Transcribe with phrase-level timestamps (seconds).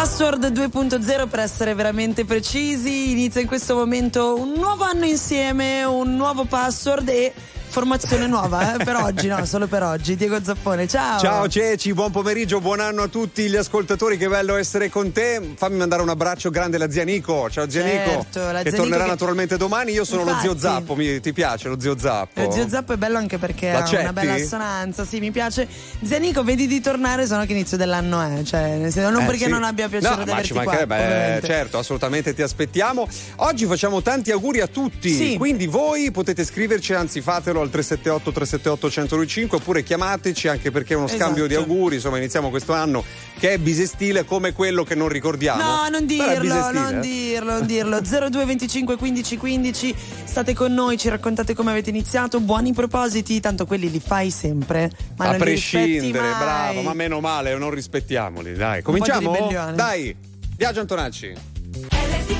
[0.00, 6.16] Password 2.0 per essere veramente precisi, inizia in questo momento un nuovo anno insieme, un
[6.16, 7.34] nuovo password e
[7.70, 8.84] formazione nuova eh?
[8.84, 10.16] per oggi, no, solo per oggi.
[10.16, 11.20] Diego Zappone, ciao.
[11.20, 15.52] Ciao Ceci, buon pomeriggio, buon anno a tutti gli ascoltatori, che bello essere con te.
[15.56, 17.48] Fammi mandare un abbraccio grande alla zia Nico.
[17.48, 19.92] Ciao zia certo, Nico, che tornerà Nico naturalmente domani.
[19.92, 22.42] Io sono Infatti, lo zio Zappo, mi, ti piace lo zio Zappo?
[22.42, 23.96] Lo zio Zappo è bello anche perché L'accetti?
[23.96, 25.68] ha una bella assonanza, sì, mi piace.
[26.02, 29.26] Zia Nico, vedi di tornare, sono che inizio dell'anno è, cioè, nel senso, non Eh,
[29.26, 29.50] perché sì.
[29.50, 30.64] non abbia piacere no, di ma averti ci qua.
[30.64, 31.46] mancherebbe, eh, ovviamente.
[31.46, 33.06] certo, assolutamente ti aspettiamo.
[33.36, 35.36] Oggi facciamo tanti auguri a tutti, Sì.
[35.36, 40.96] quindi voi potete scriverci, anzi fatelo al 378 378 1025 oppure chiamateci anche perché è
[40.96, 41.70] uno scambio di Esatto.
[41.70, 43.04] auguri, insomma iniziamo questo anno
[43.38, 45.62] che è bisestile come quello che non ricordiamo.
[45.62, 48.00] No, non dirlo, non dirlo, non dirlo.
[48.00, 49.94] 02 25 15 15.
[50.24, 52.40] State con noi, ci raccontate come avete iniziato.
[52.40, 54.90] Buoni propositi, tanto quelli li fai sempre.
[55.16, 58.82] Ma a prescindere, bravo, ma meno male, non rispettiamoli, dai.
[58.82, 59.48] Cominciamo?
[59.74, 60.14] Dai,
[60.56, 62.39] Viaggio Antonacci.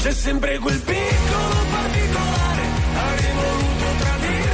[0.00, 2.62] c'è sempre quel piccolo particolare,
[2.94, 4.47] avrei voluto tradirti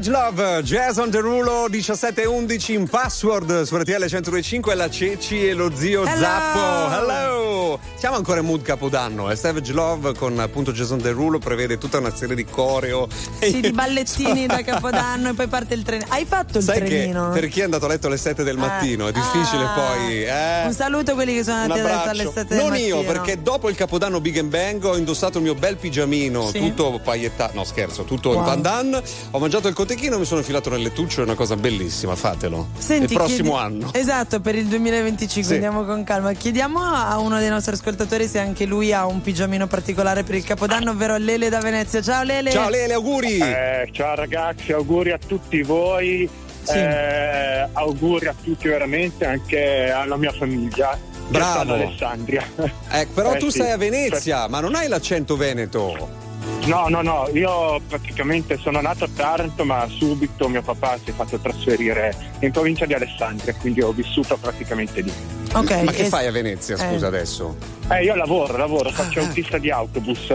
[0.00, 5.52] Savage Love, Jazz on the Rulo 1711 in password su RTL 1025 la Ceci e
[5.52, 6.18] lo zio Hello.
[6.18, 6.94] Zappo.
[6.94, 7.80] Hello!
[8.00, 9.36] Siamo ancora in mood capodanno, eh?
[9.36, 13.06] Savage Love con appunto Jazz on the Rulo prevede tutta una serie di coreo.
[13.38, 16.06] Sì, di ballettini da Capodanno e poi parte il treno.
[16.08, 17.28] Hai fatto il Sai trenino?
[17.28, 19.74] per chi è andato a letto alle 7 del mattino è difficile Ah.
[19.74, 20.24] poi.
[20.24, 20.62] Eh?
[20.64, 22.86] Un saluto a quelli che sono andati a letto alle 7 del Non mattino.
[23.00, 26.58] io, perché dopo il capodanno Big Bang ho indossato il mio bel pigiamino, Sì.
[26.58, 28.44] tutto paillettato, no scherzo, tutto in Wow.
[28.46, 29.02] pandan.
[29.32, 32.68] Ho mangiato il cotechino, mi sono filato nel lettuccio, è una cosa bellissima, fatelo.
[32.78, 33.90] Senti, il prossimo chiedi- anno.
[33.92, 35.52] Esatto, per il 2025 Sì.
[35.52, 36.32] andiamo con calma.
[36.32, 37.88] Chiediamo a uno dei nostri ascoltatori
[38.28, 42.00] se anche lui ha un pigiamino particolare per il Capodanno, ovvero Lele da Venezia.
[42.02, 42.50] Ciao Lele!
[42.50, 43.38] Ciao Lele, auguri!
[43.38, 46.28] Eh, ciao ragazzi, auguri a tutti voi,
[46.62, 46.76] Sì.
[46.76, 50.98] eh, auguri a tutti veramente, anche alla mia famiglia.
[51.28, 51.74] Bravo.
[51.74, 52.42] Alessandria.
[52.90, 53.58] Eh, però Eh, tu sì.
[53.60, 56.28] sei a Venezia, ma non hai l'accento veneto.
[56.66, 61.12] No, no, no, io praticamente sono nato a Taranto, ma subito mio papà si è
[61.14, 65.12] fatto trasferire in provincia di Alessandria, quindi ho vissuto praticamente lì.
[65.54, 66.78] Ok, Ma che e- fai a Venezia, eh.
[66.92, 67.56] scusa adesso?
[67.90, 69.24] Eh, io lavoro, lavoro, faccio Ah.
[69.24, 70.32] autista di autobus.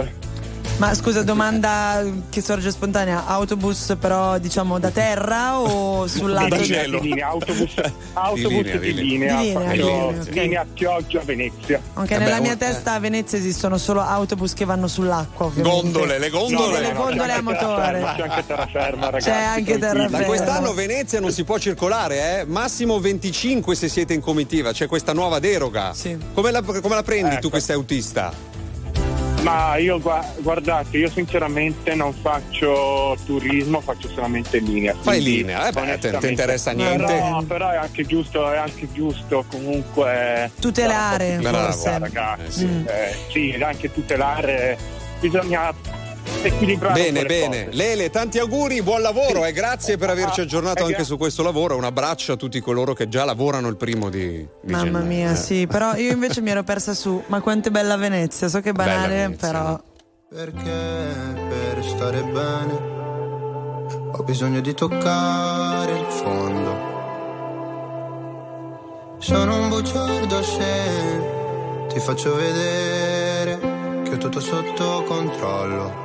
[0.77, 6.49] Ma scusa, domanda che sorge spontanea: autobus però diciamo da terra o sul lato?
[6.49, 6.99] Da Di di- linea, cielo.
[6.99, 7.73] di linea, autobus,
[8.11, 9.53] autobus linea, di, di linea, linea.
[9.61, 10.29] faccio Di linea, ok.
[10.33, 11.81] linea Chioggia Venezia.
[11.93, 15.81] Anche nella mia testa a Venezia esistono solo autobus che vanno sull'acqua, ovviamente.
[15.81, 16.75] Gondole, le gondole.
[16.75, 18.01] Sì, le gondole a motore.
[18.17, 19.29] C'è anche terraferma, ragazzi.
[19.29, 20.17] C'è anche terraferma.
[20.19, 22.45] Ma quest'anno Venezia non si può circolare, eh?
[22.45, 25.93] Massimo 25 se siete in comitiva, c'è questa nuova deroga.
[25.93, 26.17] Sì.
[26.33, 27.55] Come la, come la prendi tu Ecco.
[27.55, 28.33] che sei autista?
[29.45, 34.95] Ma io gua- guardate, io sinceramente non faccio turismo, faccio solamente linea.
[34.99, 37.05] Fai linea, eh beh, ti interessa niente.
[37.05, 41.57] Però, però è anche giusto, è anche giusto comunque Tutelare, Bravo.
[41.71, 41.99] forse.
[41.99, 42.43] ragazzi.
[42.45, 42.65] Eh, sì.
[42.65, 42.85] Mm.
[42.87, 44.77] Eh, sì, anche tutelare
[45.19, 45.73] bisogna
[46.43, 47.65] equilibrare Bene, bene.
[47.65, 47.77] cose.
[47.77, 51.17] Lele, tanti auguri, buon lavoro e grazie per averci Ah, aggiornato eh, anche gra- su
[51.17, 51.75] questo lavoro.
[51.77, 55.05] Un abbraccio a tutti coloro che già lavorano il primo di, di Mamma gennaio.
[55.05, 55.35] mia, Eh.
[55.35, 57.21] sì, però io invece mi ero persa su.
[57.27, 59.47] Ma quanto è bella Venezia, so che è banale, Venezia.
[59.47, 59.79] però.
[60.27, 60.71] Perché
[61.49, 62.93] per stare bene
[64.11, 66.93] ho bisogno di toccare il fondo.
[69.19, 73.59] Sono un bugiardo se ti faccio vedere
[74.03, 76.04] che ho tutto sotto controllo.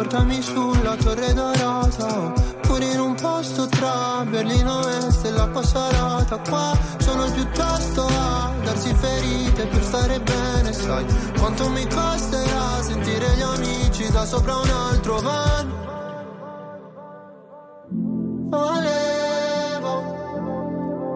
[0.00, 7.30] Portami sulla torre dorata Pure in un posto tra Berlino e Stella sarata Qua sono
[7.30, 11.04] piuttosto a darsi ferite per stare bene Sai.
[11.38, 15.70] Quanto mi costerà sentire gli amici da sopra un altro van?
[18.48, 20.02] Volevo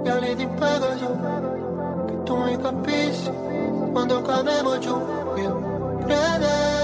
[0.04, 3.32] gli ali di Pegaso Che tu mi capissi
[3.92, 5.02] quando cadevo giù.
[5.36, 6.83] Io credevo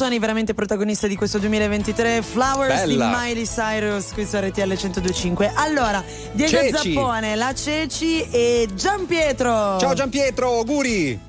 [0.00, 2.22] Canzoni veramente protagoniste di questo 2023.
[2.22, 3.06] Flowers Bella.
[3.06, 5.52] di Miley Cyrus, qui su RTL 1025.
[5.54, 6.02] Allora,
[6.32, 6.94] Diego Ceci.
[6.94, 9.78] Zappone, la Ceci e Gian Pietro.
[9.78, 11.20] Ciao Giampietro, auguri.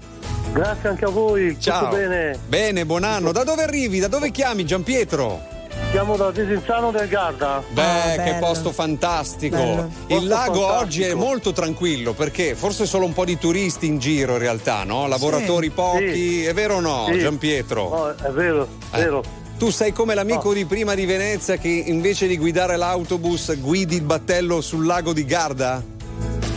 [0.53, 1.89] Grazie anche a voi, Ciao.
[1.89, 2.39] tutto bene?
[2.47, 3.33] Bene, buon anno.
[3.33, 3.99] Da dove arrivi?
[3.99, 5.50] Da dove chiami Giampietro?
[5.91, 7.61] Siamo da Desenzano del Garda.
[7.69, 9.57] Beh, Ah, che posto fantastico.
[9.57, 9.89] Bello.
[10.07, 10.77] Il Posto lago fantastico.
[10.79, 14.83] oggi è molto tranquillo perché forse solo un po' di turisti in giro in realtà,
[14.85, 15.05] no?
[15.07, 16.45] Lavoratori pochi, Sì.
[16.45, 17.19] è vero o no, Sì.
[17.19, 17.89] Giampietro?
[17.89, 18.99] No, è vero, è Eh.
[18.99, 19.23] vero.
[19.57, 20.53] Tu sei come l'amico No.
[20.53, 25.25] di prima di Venezia che invece di guidare l'autobus guidi il battello sul lago di
[25.25, 25.83] Garda?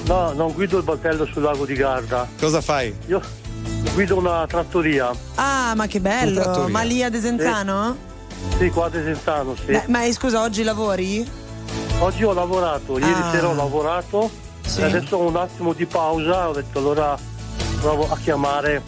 [0.07, 2.29] No, non guido il battello sul lago di Garda.
[2.39, 2.95] Cosa fai?
[3.09, 3.21] Io
[3.95, 5.11] guido una trattoria.
[5.35, 6.69] Ah, ma che bello.
[6.69, 8.13] Ma lì a Desenzano?
[8.59, 8.91] Sì, qua a
[9.57, 9.73] sì.
[9.73, 11.29] Beh, ma eh, scusa, oggi lavori?
[11.99, 13.31] Oggi ho lavorato, ieri Ah.
[13.31, 14.31] sera ho lavorato.
[14.65, 14.81] Sì.
[14.81, 17.17] E adesso ho un attimo di pausa, ho detto allora
[17.81, 18.83] provo a chiamare.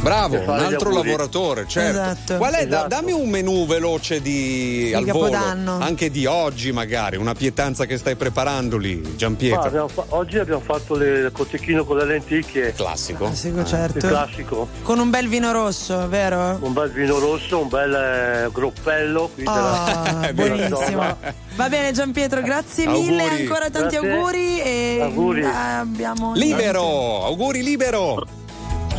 [0.00, 1.90] Bravo, un altro lavoratore, certo.
[2.00, 2.36] Esatto.
[2.38, 2.66] Qual è?
[2.66, 2.88] da- Esatto.
[2.88, 5.72] dammi un menù veloce di, al Capodanno.
[5.72, 9.60] volo, anche di oggi magari, una pietanza che stai preparando lì, Giampietro.
[9.60, 13.26] abbiamo fa- oggi abbiamo fatto il cotechino con le lenticchie, Classico.
[13.26, 14.08] Classico, il certo.
[14.08, 14.68] classico.
[14.82, 16.58] Con un bel vino rosso, vero?
[16.62, 21.16] Un bel vino rosso, un bel eh, groppello qui Ah, della buonissimo.
[21.56, 23.42] Va bene Giampietro, grazie mille, Auguri.
[23.42, 24.12] ancora tanti Grazie.
[24.16, 25.40] auguri e Auguri.
[25.42, 28.24] eh, abbiamo Libero, auguri libero.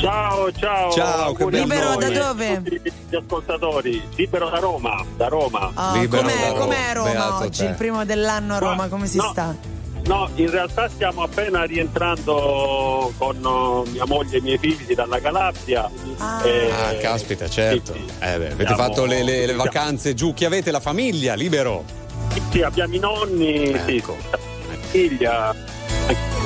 [0.01, 0.91] Ciao, ciao.
[0.91, 2.61] Ciao, Libero da e dove?
[3.07, 4.01] Gli ascoltatori.
[4.15, 5.69] Libero da Roma, da Roma.
[5.75, 7.09] Ah, Libero com'è, da com'è Roma.
[7.11, 7.59] Beato Roma oggi?
[7.59, 7.65] te.
[7.65, 9.29] Il primo dell'anno a Roma, Ma- come si no.
[9.31, 9.55] sta?
[10.05, 15.19] No, in realtà stiamo appena rientrando con oh, mia moglie e i miei figli dalla
[15.21, 15.87] Calabria.
[16.17, 16.41] Ah.
[16.47, 17.93] Eh, Ah, caspita, certo.
[17.93, 18.05] sì, sì.
[18.25, 20.33] Eh beh, avete Siamo- fatto le, le- le vacanze giù.
[20.33, 20.71] Chi avete?
[20.71, 21.83] La famiglia, libero.
[22.49, 24.17] Sì, abbiamo i nonni, sì, Ecco.
[24.31, 24.39] la
[24.89, 25.55] figlia,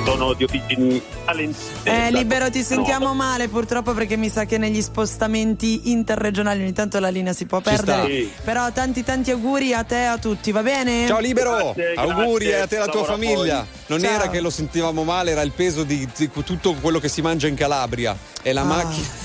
[0.05, 1.71] sono di origini talentose.
[1.83, 6.99] Eh, Libero, ti sentiamo male purtroppo perché mi sa che negli spostamenti interregionali ogni tanto
[6.99, 8.07] la linea si può Ci perdere.
[8.07, 8.31] Sì.
[8.43, 11.07] Però tanti tanti auguri a te e a tutti, va bene?
[11.07, 13.55] Ciao libero, Grazie, auguri grazie, a te e alla tua famiglia.
[13.57, 13.83] voi.
[13.87, 14.11] Non Ciao.
[14.11, 17.47] era che lo sentivamo male, era il peso di, di tutto quello che si mangia
[17.47, 18.15] in Calabria.
[18.41, 18.65] E la Ah.
[18.65, 19.24] macchina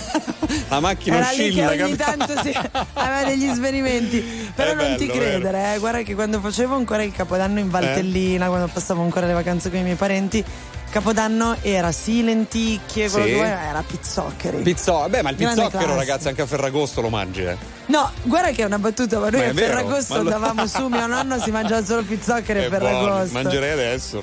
[0.68, 1.70] la macchina Era oscilla.
[1.72, 2.52] Lì ogni tanto si
[2.94, 4.20] aveva degli svenimenti.
[4.54, 5.78] Però è non bello, ti credere, eh.
[5.78, 7.70] guarda che quando facevo ancora il capodanno in eh?
[7.70, 8.48] Valtellina, eh.
[8.48, 10.44] quando passavo ancora le vacanze con i miei parenti,
[10.90, 13.20] Capodanno era sì lenticchie, sì.
[13.22, 14.60] che era pizzoccheri.
[14.62, 17.56] Pizzo- beh, ma il pizzocchero, ragazzi, anche a Ferragosto lo mangi, eh.
[17.86, 20.20] No, guarda che è una battuta, ma noi ma a Ferragosto lo...
[20.20, 23.06] andavamo su, mio nonno si mangiava solo pizzoccheri a Ferragosto.
[23.06, 24.22] Buono, mangerei adesso.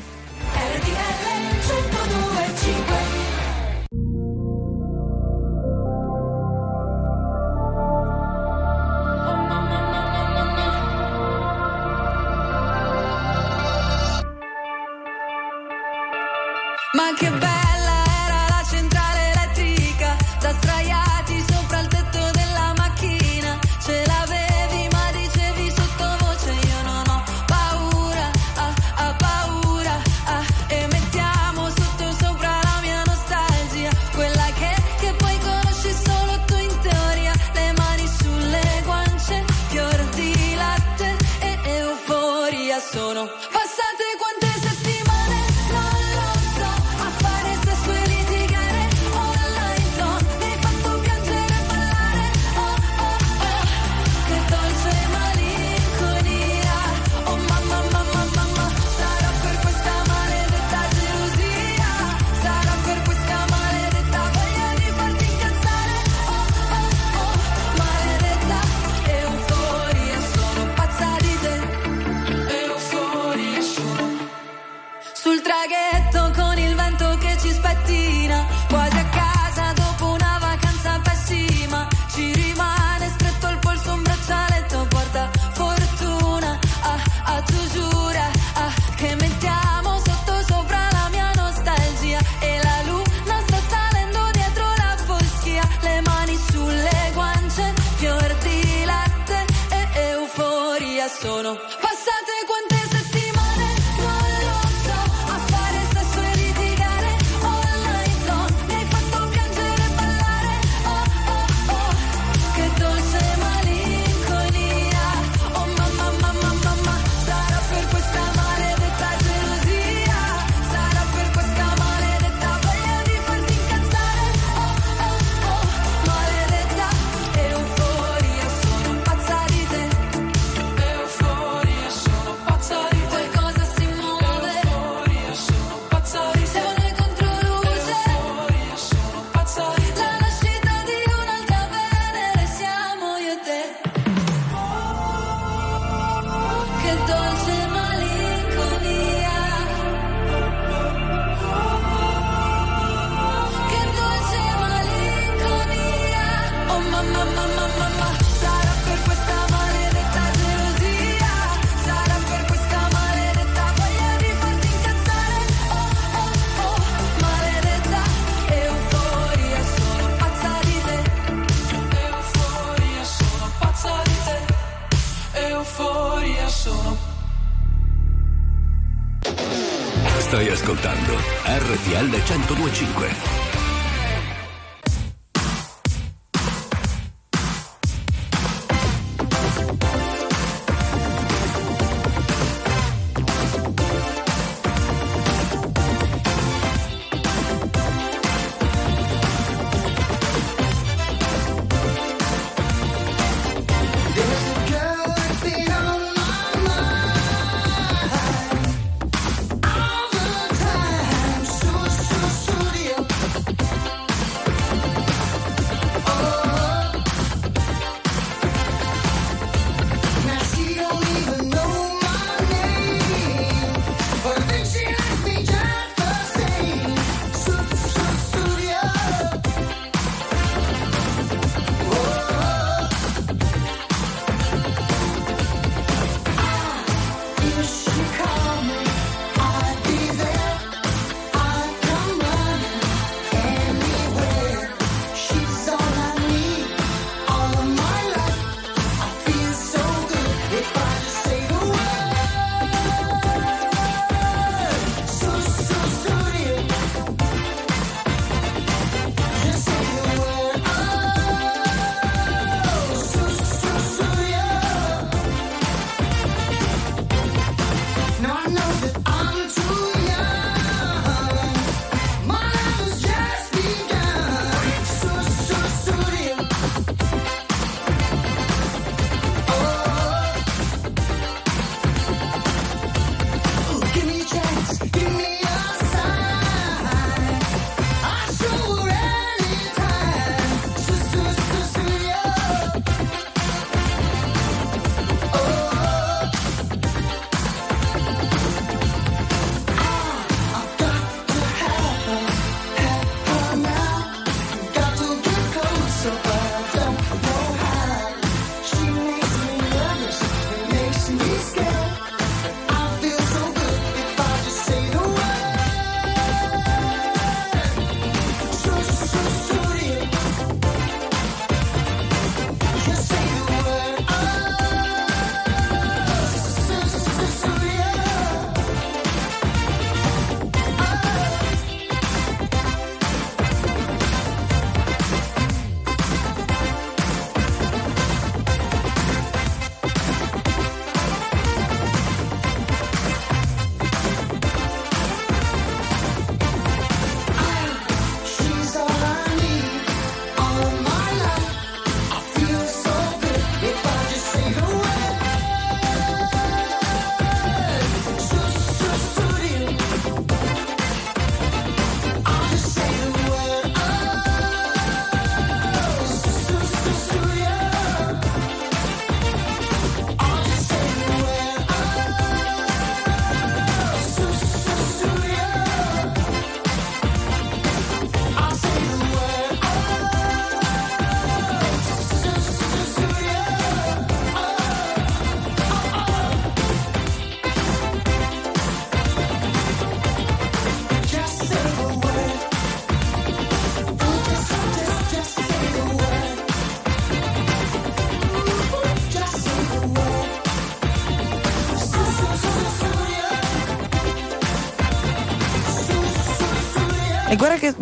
[0.76, 3.07] RTL 102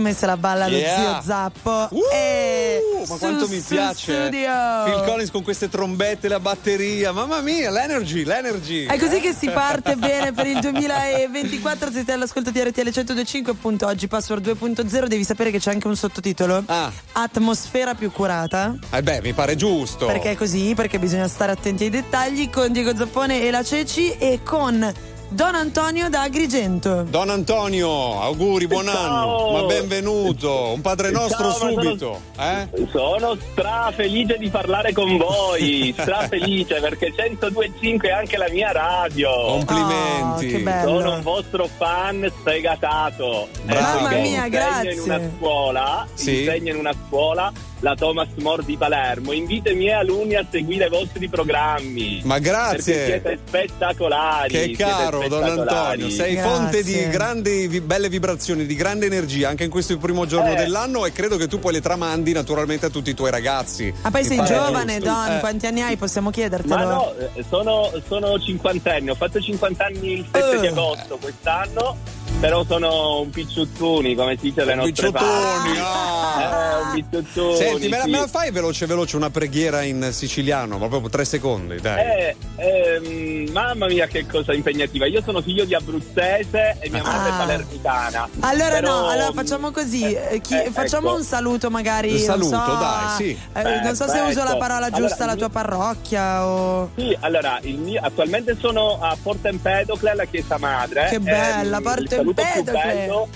[0.06, 1.00] che messa la balla lo Yeah.
[1.00, 1.88] zio Zappo.
[1.92, 4.14] Uh, e ma quanto mi piace.
[4.14, 4.52] Studio.
[4.84, 7.12] Phil Collins con queste trombette, la batteria.
[7.12, 8.86] Mamma mia, l'energy, l'energy.
[8.86, 11.92] È così che si parte bene per il 2024.
[11.92, 13.52] Siete all'ascolto di RTL 1025.
[13.54, 15.06] Appunto, oggi password 2.0.
[15.08, 18.76] Devi sapere che c'è anche un sottotitolo: Ah, Atmosfera più curata.
[18.92, 20.06] eh beh, mi pare giusto.
[20.06, 20.74] Perché è così?
[20.76, 22.50] Perché bisogna stare attenti ai dettagli.
[22.50, 24.94] Con Diego Zappone e la Ceci e con
[25.28, 27.04] Don Antonio da Agrigento.
[27.04, 29.48] Don Antonio, auguri, buon Ciao.
[29.50, 30.72] anno, ma benvenuto.
[30.74, 32.22] Un padre nostro Ciao, ma sono- subito.
[32.40, 32.68] Eh?
[32.92, 38.72] Sono stra felice di parlare con voi, stra felice perché 102.5 è anche la mia
[38.72, 39.30] radio.
[39.48, 40.46] Complimenti.
[40.46, 41.00] Oh, che bello.
[41.00, 43.48] Sono un vostro fan sfegatato.
[43.64, 43.82] Bravo.
[44.04, 44.94] Mamma mia, insegno grazie.
[44.94, 46.40] in una scuola, Sì.
[46.40, 49.32] insegno in una scuola la Thomas More di Palermo.
[49.32, 52.22] Invito i miei alunni a seguire i vostri programmi.
[52.24, 52.94] Ma grazie.
[52.94, 54.50] Perché siete spettacolari.
[54.52, 56.02] Che caro Don spettacolari.
[56.02, 56.52] Antonio, sei Grazie.
[56.52, 60.56] fonte di grandi, vi- belle vibrazioni, di grande energia anche in questo primo giorno Eh.
[60.56, 63.94] dell'anno e credo che tu poi le tramandi naturalmente a tutti i tuoi ragazzi.
[64.02, 65.10] Ah, poi sei giovane, giusto.
[65.10, 65.40] Don, Eh.
[65.40, 65.98] quanti anni hai?
[65.98, 66.76] Possiamo chiedertelo?
[66.76, 70.70] Ma no, eh, sono, sono cinquantenni, ho fatto 50 anni il 7 di Eh.
[70.70, 71.98] agosto quest'anno,
[72.46, 75.80] però sono un picciuttuni, come si dice le Un nostre picciotoni, parti.
[75.82, 76.14] ah.
[76.36, 77.56] Eh, un picciuttuni.
[77.56, 78.10] Senti, me la, sì.
[78.10, 82.04] me la fai veloce veloce una preghiera in siciliano, ma proprio tre secondi, dai.
[82.04, 87.30] Eh, ehm, mamma mia che cosa impegnativa, io sono figlio di abruzzese e mia madre
[87.30, 87.34] Ah.
[87.34, 88.30] è palermitana.
[88.42, 91.18] Allora Però, no, allora facciamo così, eh, chi- eh, facciamo ecco.
[91.18, 93.40] un saluto magari, Un saluto, non so, dai, sì.
[93.54, 94.58] eh, non so se uso la Perfetto.
[94.58, 96.90] parola giusta, Allora, la il tua parrocchia o...
[96.98, 101.08] Sì, allora, il mio- attualmente sono a Porta Empedocle alla Chiesa Madre.
[101.10, 103.28] Che bella, Ehm, Porta saluto più bello,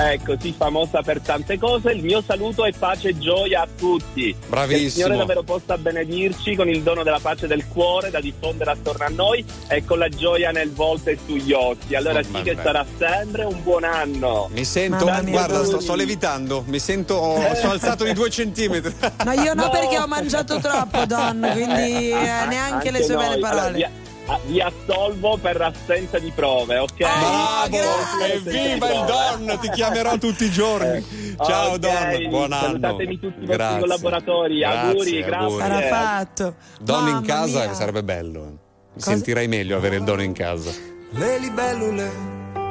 [0.00, 1.90] Ecco, sì, famosa per tante cose.
[1.90, 4.36] Il mio saluto è pace e gioia a tutti.
[4.46, 4.78] Bravissimo.
[4.78, 8.70] Che il Signore davvero possa benedirci con il dono della pace del cuore da diffondere
[8.72, 11.96] attorno a noi e con la gioia nel volto e sugli occhi.
[11.96, 14.48] Allora Oh, sì che sarà sempre un buon anno.
[14.52, 18.94] Mi sento, mia, guarda, sto, sto levitando, mi sento, ho- sono alzato di due centimetri.
[19.24, 19.70] No, io no, No.
[19.70, 22.14] perché ho mangiato troppo, Don, quindi eh,
[22.46, 23.24] neanche le sue noi.
[23.24, 24.06] belle Allora, parole.
[24.28, 26.96] Vi, ah, vi assolvo per assenza di prove, ok?
[26.96, 28.34] Bravo, grazie.
[28.34, 31.04] evviva il Don, ti chiamerò tutti i giorni.
[31.44, 32.62] Ciao Ok, Don, buon anno.
[32.66, 33.78] Salutatemi tutti i vostri Grazie.
[33.80, 34.64] collaboratori.
[34.64, 35.58] Auguri, grazie.
[35.58, 36.54] Sarà fatto.
[36.80, 37.74] Don in Mamma casa mia.
[37.74, 38.44] sarebbe bello.
[38.44, 38.48] eh.
[38.94, 40.70] Mi sentirei meglio avere il Don in casa.
[41.10, 42.10] Le libellule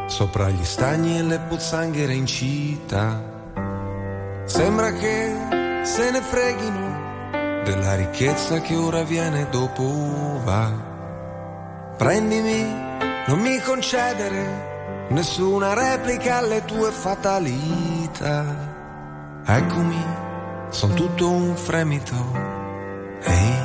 [0.07, 3.35] sopra gli stagni e le pozzanghere in città.
[4.45, 5.31] Sembra che
[5.83, 7.05] se ne freghino
[7.63, 9.83] della ricchezza che ora viene dopo
[10.43, 10.86] va.
[11.97, 12.61] Prendimi,
[13.25, 18.45] non mi concedere nessuna replica alle tue fatalità.
[19.43, 20.05] Eccomi,
[20.69, 22.15] son tutto un fremito.
[23.23, 23.55] Ehi.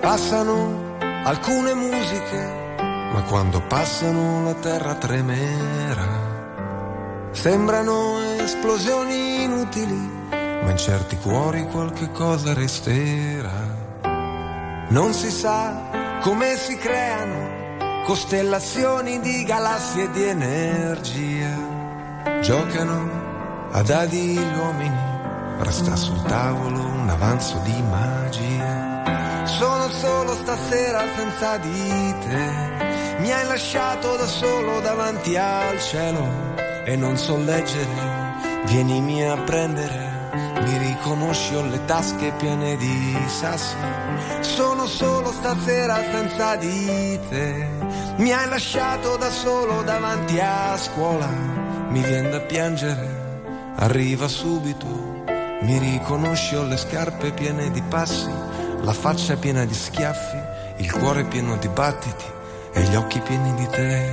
[0.00, 2.74] Passano alcune musiche,
[3.12, 6.22] ma quando passano la terra tremerà.
[7.32, 13.73] Sembrano esplosioni inutili, ma in certi cuori qualche cosa resterà.
[14.94, 21.50] Non si sa come si creano costellazioni di galassie di energia.
[22.40, 23.10] Giocano
[23.72, 24.96] a dadi gli uomini,
[25.58, 29.42] resta sul tavolo un avanzo di magia.
[29.46, 33.18] Sono solo stasera senza di te.
[33.18, 36.54] Mi hai lasciato da solo davanti al cielo
[36.84, 38.62] e non so leggere.
[38.66, 40.03] Vienimi a prendere.
[40.62, 43.76] Mi riconosci, ho le tasche piene di sassi.
[44.40, 47.68] Sono solo stasera senza di te.
[48.16, 51.28] Mi hai lasciato da solo davanti a scuola.
[51.88, 53.22] Mi viene da piangere.
[53.76, 55.12] Arriva subito.
[55.64, 58.30] Mi riconosci, ho le scarpe piene di passi,
[58.82, 60.38] la faccia piena di schiaffi,
[60.76, 62.24] il cuore pieno di battiti
[62.74, 64.10] e gli occhi pieni di te.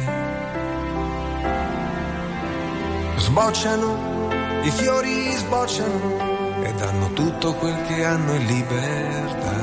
[3.17, 4.29] Sbocciano,
[4.63, 6.30] i fiori sbocciano
[6.73, 9.55] danno tutto quel che hanno in libertà.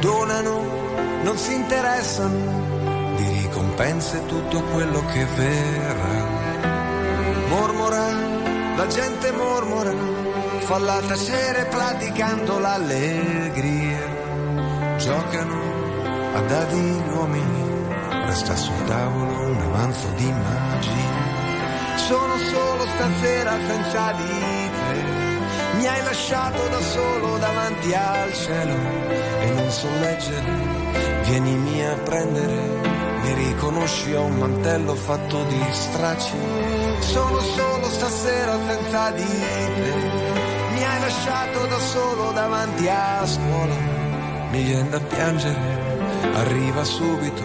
[0.00, 0.62] Donano,
[1.22, 6.26] non si interessano di ricompense tutto quello che verrà.
[7.48, 8.06] Mormora,
[8.76, 9.92] la gente mormora,
[10.60, 14.16] falla tacere praticando l'allegria.
[14.98, 15.56] Giocano
[16.34, 17.86] a dadi gli uomini,
[18.26, 21.96] resta sul tavolo un avanzo di magia.
[21.96, 24.67] Sono solo stasera senza di te.
[25.78, 28.74] Mi hai lasciato da solo davanti al cielo
[29.40, 30.52] e non so leggere.
[31.22, 32.56] Vienimi a prendere.
[33.22, 36.36] Mi riconosci ho un mantello fatto di stracci.
[36.98, 39.94] Sono solo stasera senza di te.
[40.72, 43.74] Mi hai lasciato da solo davanti a scuola.
[44.50, 45.96] Mi viene da piangere.
[46.34, 47.44] Arriva subito.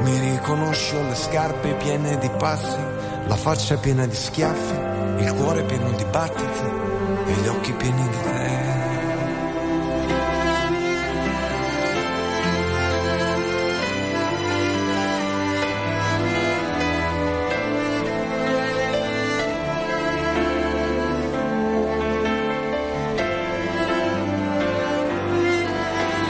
[0.00, 5.90] Mi riconosci le scarpe piene di passi la faccia piena di schiaffi, il cuore pieno
[5.90, 6.87] di battiti
[7.28, 8.66] e gli occhi pieni di te.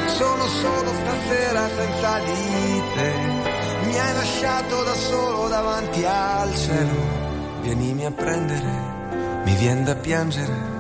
[0.06, 3.12] Sono solo stasera senza di te.
[3.86, 7.26] Mi hai lasciato da solo davanti al cielo.
[7.62, 10.77] Vienimi a prendere, mi vien da piangere.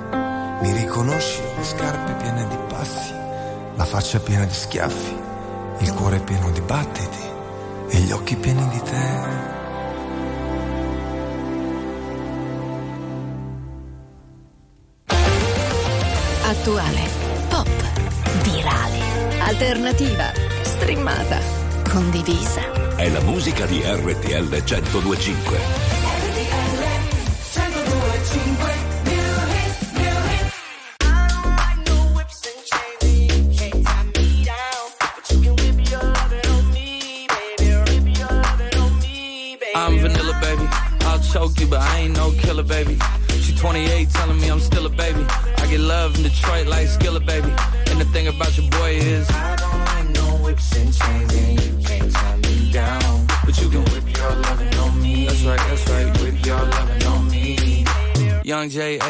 [0.60, 3.12] Mi riconosci le scarpe piene di passi,
[3.76, 5.16] la faccia piena di schiaffi,
[5.78, 7.22] il cuore pieno di battiti
[7.88, 9.56] e gli occhi pieni di te.
[16.68, 17.08] attuale,
[17.48, 17.68] pop,
[18.42, 19.00] virale,
[19.40, 21.38] alternativa, streamata,
[21.88, 22.94] condivisa.
[22.94, 25.87] È la musica di RTL 1025.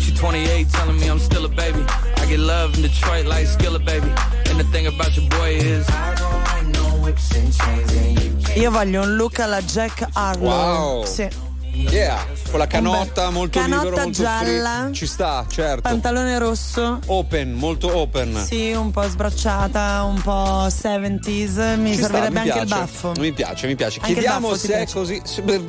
[0.00, 1.84] She 28, telling me I'm still a baby.
[2.16, 4.10] I get love in Detroit like Skilla, baby.
[4.48, 8.18] And the thing about your boy is I don't like no whips and chains, and
[8.22, 8.56] you can't.
[8.56, 10.48] Io voglio un look alla Jack Harlow.
[10.48, 11.04] Wow.
[11.04, 11.28] Sì.
[11.72, 14.80] Yeah, con la canotta molto Canotta libero, molto gialla.
[14.82, 14.92] free.
[14.92, 15.80] Ci sta, certo.
[15.82, 16.98] Pantalone rosso.
[17.06, 18.36] Open, molto open.
[18.44, 21.76] Sì, un po' sbracciata, un po' 70s.
[21.78, 23.12] Mi Ci sta, servirebbe mi anche il baffo.
[23.18, 23.98] Mi piace, mi piace.
[24.00, 24.94] Anche Chiediamo se è piace?
[24.94, 25.22] così.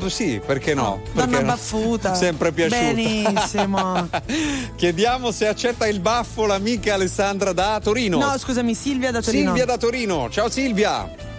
[0.08, 1.02] sì, perché no?
[1.14, 1.48] Donna Perché no?
[1.52, 2.14] baffuta.
[2.14, 2.94] Sempre piaciuta.
[2.94, 4.10] Benissimo.
[4.76, 8.18] Chiediamo se accetta il baffo l'amica Alessandra da Torino.
[8.20, 9.46] No, scusami, Silvia da Torino.
[9.46, 10.30] Silvia da Torino.
[10.30, 11.30] Ciao Silvia.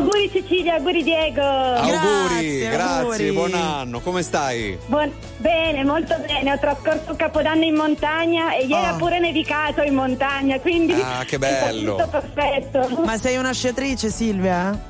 [0.00, 1.42] Auguri Cecilia, auguri Diego.
[1.42, 4.00] auguri, grazie, buon anno.
[4.00, 4.78] Come stai?
[4.86, 6.52] Buon- bene, molto bene.
[6.52, 8.88] Ho trascorso Capodanno in montagna e ieri Oh.
[8.88, 11.96] ha pure nevicato in montagna, quindi Ah, che bello.
[11.96, 13.02] tutto perfetto.
[13.04, 14.88] Ma sei una sciatrice, Silvia?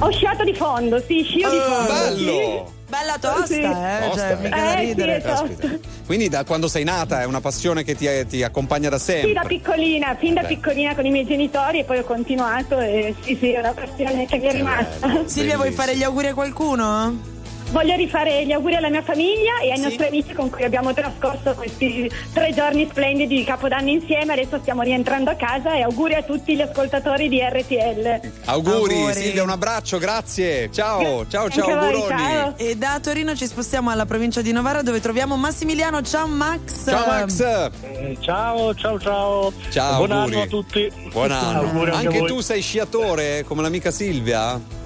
[0.00, 1.92] Ho sciato di fondo, sì, scio di Oh, fondo.
[1.92, 2.72] bello.
[2.88, 3.60] Bella tosta, Sì.
[3.60, 3.98] eh?
[4.08, 4.36] Tosta, cioè, eh.
[4.42, 5.20] mica da Eh, sì, ridere.
[5.22, 5.68] Caspita.
[6.06, 9.28] Quindi da quando sei nata è una passione che ti, ti accompagna da sempre.
[9.28, 10.46] Sì, da piccolina, fin da Beh.
[10.48, 14.26] piccolina con i miei genitori e poi ho continuato e sì, sì, è una passione
[14.26, 15.22] che mi è rimasta.
[15.26, 17.32] Silvia, vuoi fare gli auguri a qualcuno?
[17.74, 21.54] Voglio rifare gli auguri alla mia famiglia e ai nostri amici con cui abbiamo trascorso
[21.54, 24.34] questi tre giorni splendidi di Capodanno insieme.
[24.34, 28.20] Adesso stiamo rientrando a casa e auguri a tutti gli ascoltatori di RTL.
[28.44, 29.12] Auguri, Auguri.
[29.14, 30.70] Silvia, un abbraccio, grazie.
[30.70, 32.06] Ciao, ciao, ciao, Anche auguroni.
[32.16, 32.54] ciao.
[32.58, 36.00] E da Torino ci spostiamo alla provincia di Novara dove troviamo Massimiliano.
[36.02, 36.84] Ciao Max.
[36.88, 37.40] Ciao Max.
[37.40, 39.52] Eh, ciao, ciao, ciao.
[39.70, 40.34] Ciao, Buon auguri.
[40.36, 40.92] anno a tutti.
[41.10, 41.58] Buon anno.
[41.58, 42.28] Auguri anche, Anche a voi.
[42.28, 44.82] tu sei sciatore come l'amica Silvia?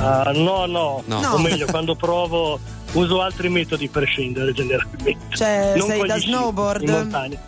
[0.00, 1.20] Ah, no, no, No.
[1.34, 2.58] O meglio, quando provo
[2.92, 5.16] uso altri metodi per scendere generalmente.
[5.30, 7.38] Cioè, Non sei da snowboard?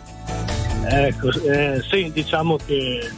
[0.85, 3.09] Ecco, eh, sì, diciamo che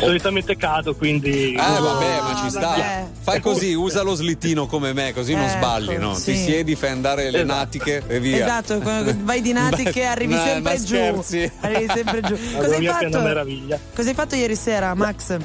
[0.00, 1.52] solitamente cado, quindi...
[1.52, 2.60] Eh vabbè, ma ci sta.
[2.60, 3.06] vabbè.
[3.22, 6.14] Fai così, usa lo slittino come me, così non Ecco, sbagli, no?
[6.14, 6.32] sì.
[6.32, 7.54] Ti siedi, fai andare le Esatto.
[7.58, 8.44] natiche e via.
[8.44, 8.80] Esatto,
[9.22, 10.86] vai di natiche arrivi ma- sempre ma giù.
[10.86, 11.52] scherzi?
[11.60, 12.36] Arrivi sempre giù.
[12.52, 13.24] La Cosa hai, mia che è una fatto?
[13.24, 13.78] meraviglia.
[13.94, 15.36] Cosa hai fatto ieri sera, Max?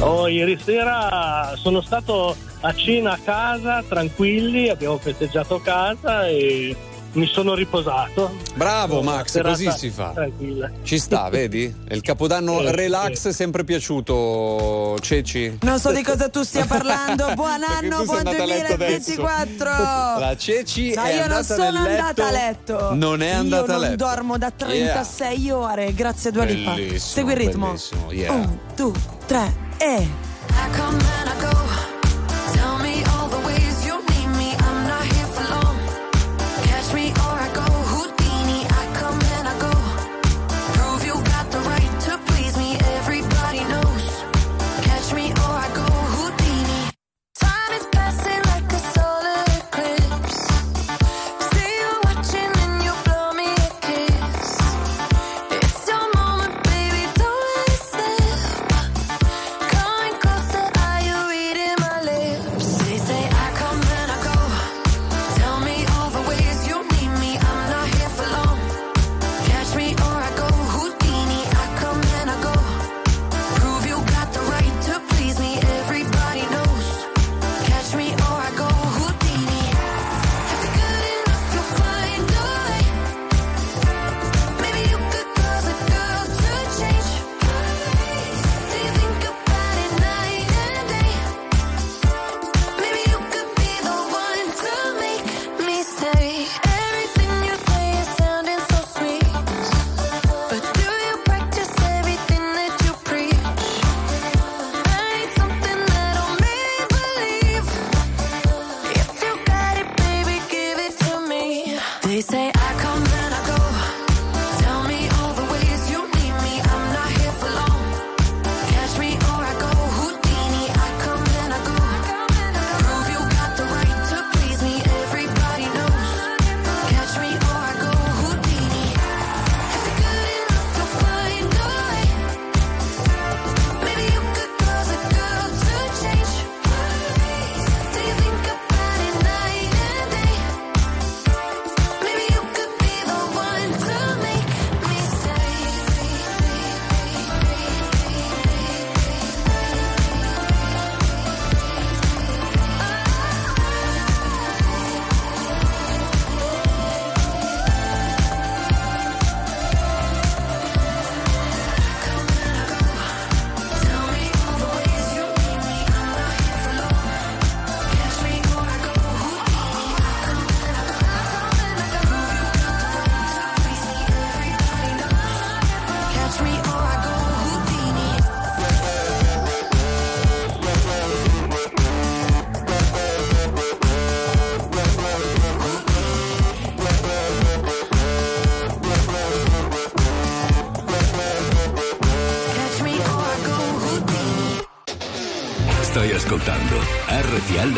[0.00, 6.76] Oh, ieri sera sono stato a cena a casa, tranquilli, abbiamo festeggiato a casa e
[7.12, 8.36] mi sono riposato.
[8.56, 10.10] Bravo Max, serata così si fa.
[10.10, 10.70] Tranquilla.
[10.82, 11.74] Ci sta, vedi?
[11.88, 13.28] Il capodanno Sì, relax sì.
[13.28, 15.58] è sempre piaciuto, Ceci.
[15.62, 17.32] Non so di cosa tu stia parlando.
[17.34, 19.64] Buon anno, buon andata a letto 2024.
[20.20, 22.00] La Ceci No, è io non andata sono nel letto.
[22.02, 22.94] andata a letto.
[22.94, 24.04] Non è andata io a letto.
[24.04, 25.94] non dormo da 36 ore.
[25.94, 26.74] Grazie a Dua Lipa.
[26.98, 27.66] Segui il ritmo.
[27.68, 28.32] bellissimo, yeah.
[28.34, 28.92] Un, due,
[29.24, 30.08] tre e.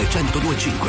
[0.07, 0.88] 1025.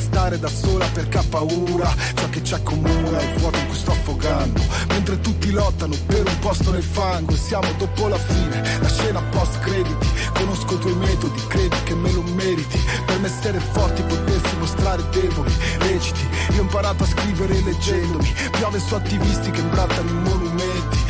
[0.00, 3.76] Restare da sola perché ha paura Ciò che ci accomuna è il vuoto in cui
[3.76, 4.60] sto affogando.
[4.88, 9.58] Mentre tutti lottano per un posto nel fango Siamo dopo la fine, la scena post
[9.60, 12.78] crediti Conosco i tuoi metodi, credi che me lo meriti.
[13.04, 18.34] Per me essere forti potersi mostrare deboli Reciti, io ho imparato a scrivere leggendomi.
[18.52, 21.09] Piove su attivisti che imbrattano i monumenti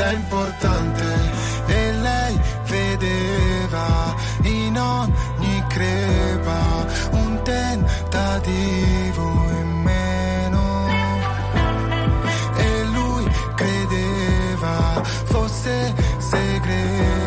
[0.00, 1.04] sei importante
[1.66, 9.22] E lei vedeva in ogni crepa Un tentativo
[9.60, 10.86] in meno.
[12.56, 17.19] E lui credeva fosse segreta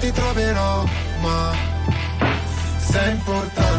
[0.00, 0.84] ti troverò
[1.20, 1.54] ma
[2.78, 3.69] sei importante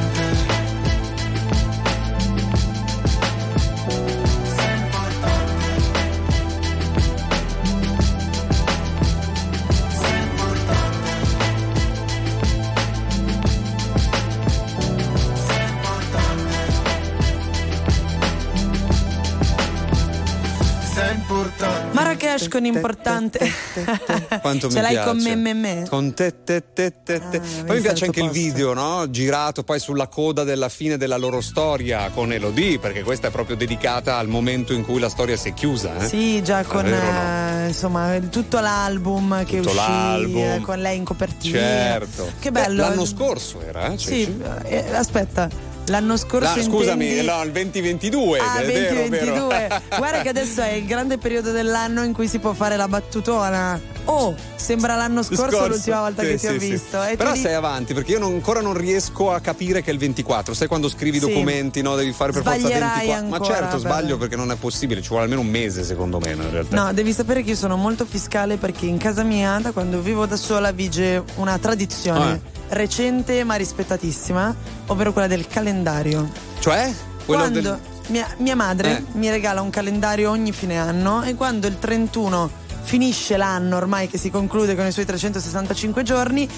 [22.49, 23.39] con importante.
[24.41, 25.07] Quanto Ce mi l'hai piace.
[25.09, 25.85] con me, me, me?
[25.89, 27.39] Con te, te, te, te, te.
[27.65, 29.09] poi mi piace anche il video, no?
[29.09, 33.55] Girato poi sulla coda della fine della loro storia con Elodie, perché questa è proprio
[33.55, 35.97] dedicata al momento in cui la storia si è chiusa.
[35.97, 36.07] Eh?
[36.07, 36.95] Sì, già con no?
[36.95, 40.37] eh, insomma tutto l'album che Tutto uscì l'album.
[40.41, 41.57] eh, con lei in copertina.
[41.59, 42.31] Certo.
[42.39, 42.75] Che bello.
[42.83, 43.97] Beh, l'anno scorso era, eh?
[43.97, 45.49] Cioè, Sì, eh, aspetta.
[45.87, 48.39] L'anno scorso La- scusami, intendi- no, il 2022.
[48.39, 49.47] Ah, è vero, 2022.
[49.47, 49.81] vero.
[49.97, 53.79] Guarda che adesso è il grande periodo dell'anno in cui si può fare la battutona.
[54.05, 55.67] Oh, sembra l'anno scorso, Scorso.
[55.67, 56.69] l'ultima volta Sì, che ti ho sì, sì.
[56.71, 57.03] visto.
[57.03, 59.99] E Però sei avanti perché io non- ancora non riesco a capire che è il
[59.99, 60.53] 24.
[60.53, 61.27] Sai quando scrivi Sì.
[61.27, 61.95] documenti, no?
[61.95, 63.29] Devi fare per forza Sbaglierai 24.
[63.29, 63.81] Ma ancora, certo, beh.
[63.81, 66.75] sbaglio perché non è possibile, ci vuole almeno un mese secondo me no, in realtà.
[66.83, 70.25] No, devi sapere che io sono molto fiscale perché in casa mia, da quando vivo
[70.25, 72.59] da sola, vige una tradizione Ah.
[72.71, 74.55] Recente ma rispettatissima,
[74.87, 76.29] ovvero quella del calendario.
[76.59, 76.91] Cioè?
[77.25, 79.03] Quello quando del- mia, mia madre Eh.
[79.13, 82.49] mi regala un calendario ogni fine anno e quando il 31
[82.83, 86.49] finisce l'anno ormai che si conclude con i suoi 365 giorni,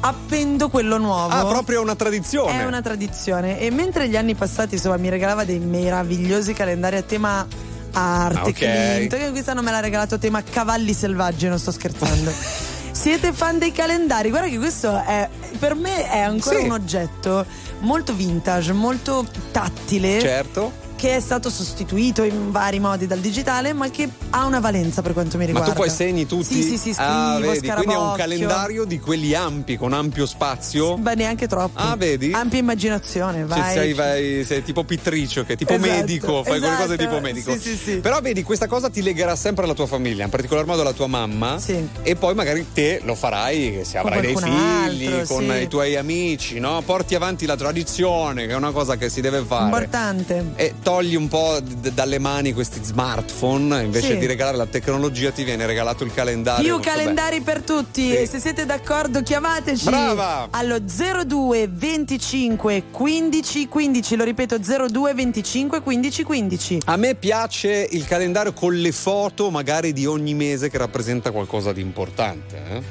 [0.00, 1.32] appendo quello nuovo.
[1.34, 2.60] Ah, proprio una tradizione.
[2.60, 3.58] È una tradizione.
[3.58, 7.46] E mentre gli anni passati, insomma, mi regalava dei meravigliosi calendari a tema
[7.92, 8.52] arte, Ah, ok.
[8.52, 12.30] Clint, che quest'anno me l'ha regalato a tema cavalli selvaggi, non sto scherzando.
[13.00, 14.28] Siete fan dei calendari?
[14.28, 15.26] Guarda che questo è
[15.58, 16.64] per me è ancora Sì.
[16.66, 17.46] un oggetto
[17.78, 20.20] molto vintage, molto tattile.
[20.20, 20.70] Certo.
[21.00, 25.14] Che è stato sostituito in vari modi dal digitale, ma che ha una valenza per
[25.14, 25.72] quanto mi Ma riguarda.
[25.72, 26.44] tu poi segni tutti?
[26.52, 30.26] Sì, sì, sì, scrivo, ah, vedi, quindi è un calendario di quelli ampi, con ampio
[30.26, 30.98] spazio.
[30.98, 31.80] Beh, neanche troppo.
[31.80, 32.32] Ah, vedi?
[32.34, 33.62] Ampia immaginazione, vai.
[33.62, 37.08] Cioè, sei, vai- sei tipo pittricio, che è tipo Esatto, medico, fai qualcosa esatto.
[37.08, 37.52] tipo medico.
[37.52, 37.96] Sì, sì, sì.
[38.00, 41.06] Però vedi, questa cosa ti legherà sempre alla tua famiglia, in particolar modo alla tua
[41.06, 41.58] mamma.
[42.02, 45.62] E poi magari te lo farai, se avrai dei figli, altro, con sì.
[45.62, 46.82] i tuoi amici, no?
[46.84, 49.64] Porti avanti la tradizione, che è una cosa che si deve fare.
[49.64, 50.52] Importante.
[50.56, 54.18] E togli un po' d- dalle mani questi smartphone, invece Sì.
[54.18, 56.74] di regalare la tecnologia ti viene regalato il calendario.
[56.78, 58.08] Più calendari per tutti.
[58.10, 58.16] Sì.
[58.16, 60.48] E se siete d'accordo, chiamateci Brava!
[60.50, 64.16] allo 02 25 15 15.
[64.16, 66.78] Lo ripeto, 02 25 15 15.
[66.86, 71.72] A me piace il calendario con le foto magari di ogni mese che rappresenta qualcosa
[71.72, 72.56] di importante.
[72.68, 72.82] eh?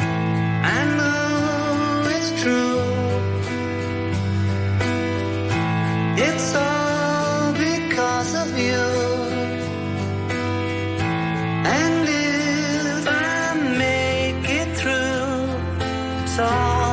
[0.00, 2.76] I know it's true.
[6.16, 6.77] It's all
[8.18, 8.86] because of you.
[11.76, 16.87] And if I make it through, it's all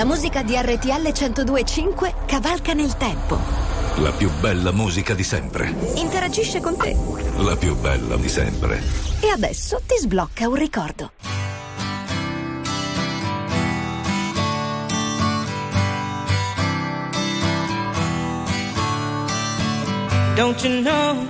[0.00, 3.38] la musica di RTL 102.5 cavalca nel tempo.
[3.96, 5.74] La più bella musica di sempre.
[5.96, 6.96] Interagisce con te.
[7.36, 8.82] La più bella di sempre.
[9.20, 11.12] E adesso ti sblocca un ricordo.
[20.34, 21.28] Don't you know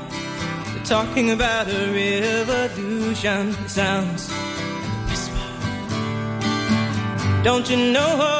[0.72, 4.30] we're talking about a revolution sounds
[7.42, 8.39] Don't you know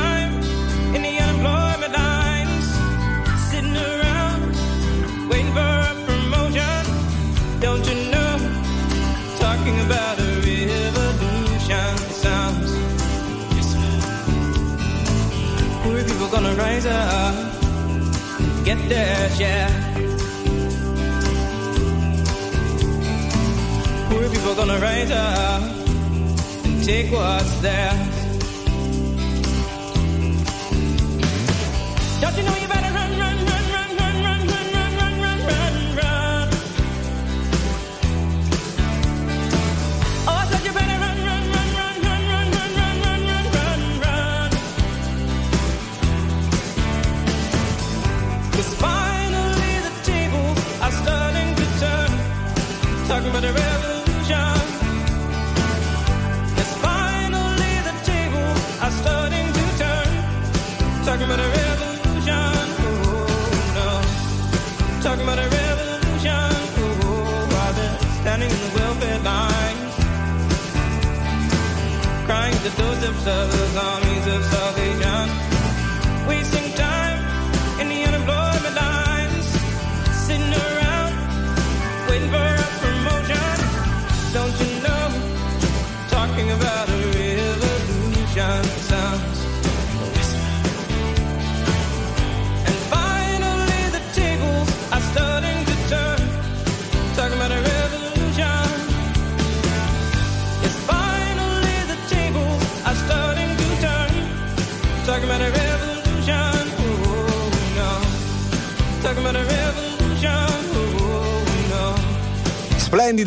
[16.31, 17.35] People gonna rise up,
[18.39, 19.67] and get their yeah.
[24.09, 25.61] Poor people gonna rise up
[26.63, 28.10] and take what's theirs.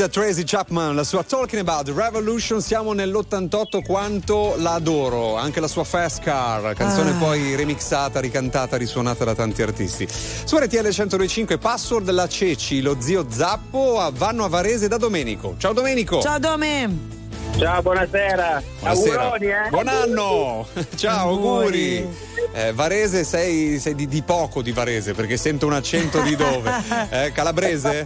[0.04, 5.60] Splendida Tracy Chapman, la sua Talking About the Revolution, siamo nell'88 quanto la adoro, anche
[5.60, 7.14] la sua Fast Car, canzone Ah.
[7.14, 10.06] poi remixata, ricantata, risuonata da tanti artisti.
[10.08, 15.54] Su RTL 105 Password la Ceci, lo zio Zappo a- vanno a Varese da Domenico.
[15.58, 16.20] Ciao Domenico!
[16.20, 17.12] Ciao Dome!
[17.56, 18.62] Ciao, buonasera.
[18.80, 19.22] Buonasera.
[19.22, 19.68] Auguroni, eh?
[19.70, 20.66] Buon anno!
[20.96, 22.04] Ciao, auguri!
[22.52, 26.72] Eh, Varese sei, sei di, di poco di Varese perché sento un accento di dove?
[27.10, 28.04] Eh, calabrese?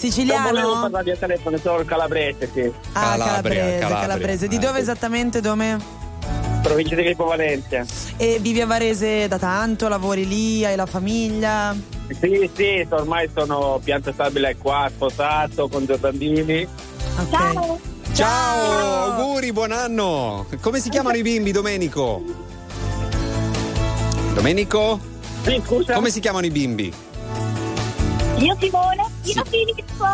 [0.00, 0.44] Siciliano?
[0.50, 2.60] Non volevo parlare di telefono, sono calabrese, sì.
[2.92, 4.00] Ah, Calabria, calabrese, Calabria.
[4.00, 4.48] calabrese.
[4.48, 4.80] Di Eh, dove sì.
[4.80, 5.40] esattamente?
[5.42, 5.76] Dove?
[6.62, 7.84] Provincia di Grippo Valencia.
[8.16, 9.88] E vivi a Varese da tanto?
[9.88, 10.64] Lavori lì?
[10.64, 11.76] Hai la famiglia?
[12.18, 16.66] Sì, sì, ormai sono pianta stabile qua, sposato, con due bambini.
[17.30, 17.78] Ciao!
[18.14, 20.46] Ciao, auguri, buon anno!
[20.62, 22.22] Come si chiamano i bimbi, Domenico?
[24.32, 24.98] Domenico?
[25.42, 25.92] Sì, scusa.
[25.94, 26.92] Come si chiamano i bimbi?
[28.38, 30.04] Io Simone, io Filippo.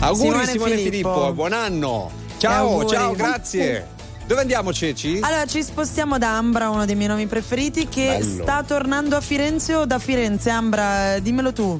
[0.00, 0.90] Auguri Simone Simone, Filippo.
[0.90, 1.32] Filippo.
[1.32, 2.10] buon anno!
[2.38, 2.88] Ciao, auguri.
[2.88, 3.94] ciao, grazie!
[4.26, 5.20] Dove andiamo, Ceci?
[5.22, 8.42] Allora ci spostiamo da Ambra, uno dei miei nomi preferiti, che Bello.
[8.42, 10.50] sta tornando a Firenze o da Firenze?
[10.50, 11.78] Ambra, eh, dimmelo tu.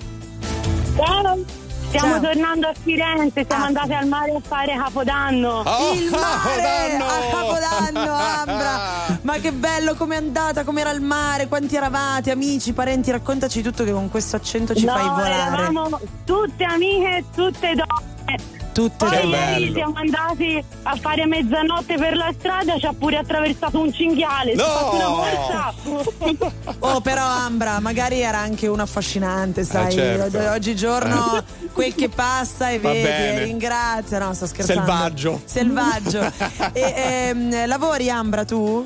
[0.97, 1.66] Ciao.
[1.99, 2.23] Stiamo Ciao.
[2.33, 3.67] tornando a Firenze, siamo Ah.
[3.69, 5.63] andati al mare a fare Capodanno.
[5.65, 7.05] Oh, Il mare Capodanno!
[7.07, 9.19] a Capodanno, Ambra.
[9.23, 13.93] Ma che bello, com'è andata, com'era il mare, quanti eravate, amici, parenti, raccontaci tutto che
[13.93, 15.33] con questo accento ci no, fai volare.
[15.33, 18.56] eravamo tutte amiche, tutte donne.
[18.77, 19.73] Tutte Poi ieri bello.
[19.73, 24.51] siamo andati a fare mezzanotte per la strada, ci ha pure attraversato un cinghiale.
[24.51, 24.65] ci No!
[24.65, 26.55] fatto una.
[26.81, 29.93] Oh, però Ambra, magari era anche un affascinante, sai.
[29.93, 30.37] certo.
[30.37, 33.45] O- Oggigiorno quel che passa e Va vedi bene.
[33.45, 34.19] ringrazia.
[34.19, 34.83] No, sto scherzando.
[34.85, 35.41] Selvaggio.
[35.47, 36.21] Selvaggio.
[36.75, 36.95] e,
[37.31, 38.85] ehm, lavori Ambra tu?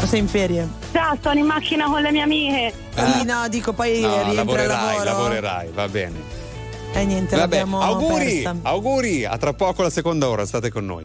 [0.00, 0.68] O sei in ferie?
[0.92, 2.72] Ciao, sono in macchina con le mie amiche.
[2.94, 5.04] Sì, no, dico poi No, rientri al lavorerai, lavoro.
[5.04, 6.36] lavorerai, va bene.
[6.92, 8.56] E niente, Vabbè, l'abbiamo auguri, persa.
[8.62, 11.04] auguri, a tra poco la seconda ora, state con noi.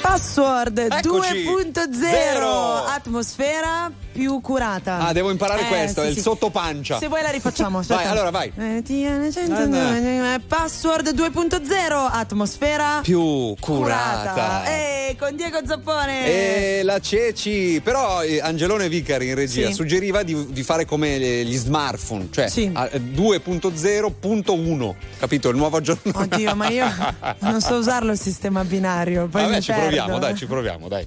[0.00, 1.44] Password Eccoci.
[1.44, 2.84] 2.0 Zero.
[2.84, 4.98] atmosfera più curata.
[5.06, 6.22] Ah, devo imparare Eh, questo, sì, è il sì.
[6.22, 6.98] sottopancia.
[6.98, 7.80] Se vuoi la rifacciamo.
[7.86, 8.50] Vai, allora vai.
[8.56, 14.64] Eh, 102, eh, Password 2.0 atmosfera Più curata.
[14.66, 16.26] E con Diego Zappone.
[16.26, 19.74] E la Ceci, però eh, Angelone Vicari in regia Sì.
[19.74, 22.70] suggeriva di, di fare come gli smartphone, cioè Sì.
[22.72, 25.48] a- 2.0.1, capito?
[25.48, 26.34] Il nuovo aggiornamento.
[26.34, 26.86] Oddio, ma io
[27.40, 29.26] non so usarlo il sistema binario.
[29.30, 29.82] Vabbè, ci perdo.
[29.86, 31.06] proviamo, dai, ci proviamo, dai.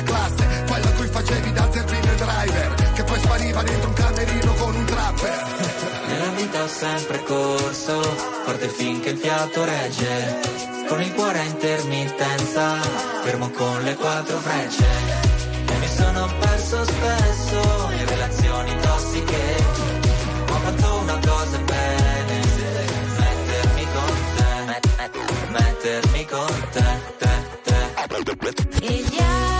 [0.00, 3.94] della classe Quella a cui facevi da zerbino e driver Che poi spariva dentro un
[3.94, 5.44] camerino con un trapper
[6.06, 8.00] Nella vita ho sempre corso,
[8.44, 10.40] forte finché il fiato regge.
[10.88, 12.80] Con il cuore a intermittenza,
[13.22, 14.84] fermo con le quattro frecce.
[15.66, 19.56] E mi sono perso spesso in relazioni tossiche.
[20.48, 22.40] Ho fatto una cosa bene,
[23.18, 26.84] mettermi con te, met- met- mettermi con te,
[27.18, 27.30] te,
[27.62, 27.78] te.
[28.80, 29.59] E gli altri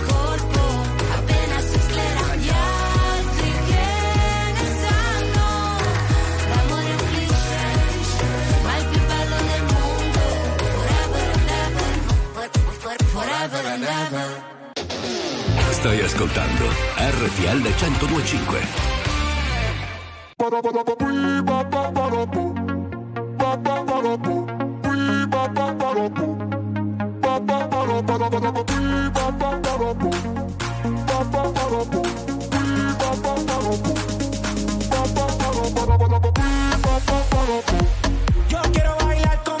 [13.47, 14.23] nada, nada.
[15.71, 16.65] Stai ascoltando
[16.97, 18.91] RTL 1025.
[38.49, 39.60] Yo quiero bailar con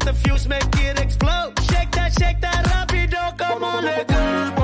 [0.00, 1.52] The fuse, make it explode.
[1.70, 4.59] Shake that, shake that rápido, oh, come on, let go.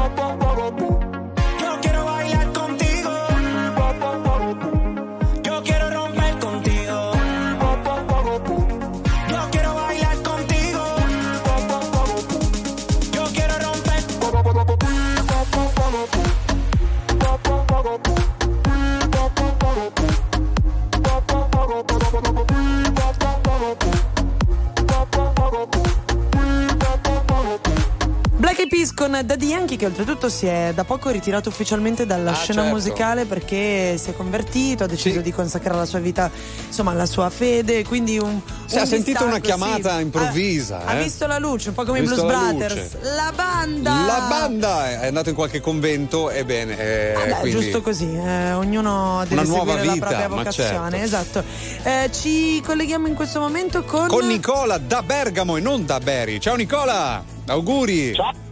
[28.76, 32.60] Peas con Daddy Yankee che oltretutto si è da poco ritirato ufficialmente dalla Ah, scena
[32.60, 32.74] certo.
[32.76, 36.30] musicale perché si è convertito, ha deciso di consacrare la sua vita,
[36.66, 40.02] insomma, alla sua fede, quindi un, Sì, un ha sentito una chiamata sì.
[40.02, 41.04] improvvisa, Ha, ha eh.
[41.04, 42.74] visto la luce, un po' come Ha i Blues la Brothers.
[42.74, 42.98] luce.
[43.14, 43.90] La banda!
[44.06, 49.22] La banda è andato in qualche convento, ebbene, eh, Vabbè, quindi giusto così, eh, ognuno
[49.26, 50.90] deve Una nuova seguire vita, la propria ma vocazione.
[50.90, 51.04] certo.
[51.06, 51.44] Esatto.
[51.82, 54.08] Eh, ci colleghiamo in questo momento con.
[54.08, 56.38] con Nicola da Bergamo e non da Beri.
[56.40, 58.12] Ciao Nicola, auguri.
[58.14, 58.44] Ciao.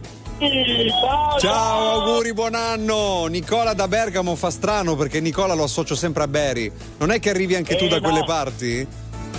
[1.39, 3.25] Ciao, auguri, buon anno!
[3.27, 6.69] Nicola da Bergamo fa strano perché Nicola lo associo sempre a Beri.
[6.97, 8.01] Non è che arrivi anche tu Eh, da no.
[8.01, 8.85] quelle parti?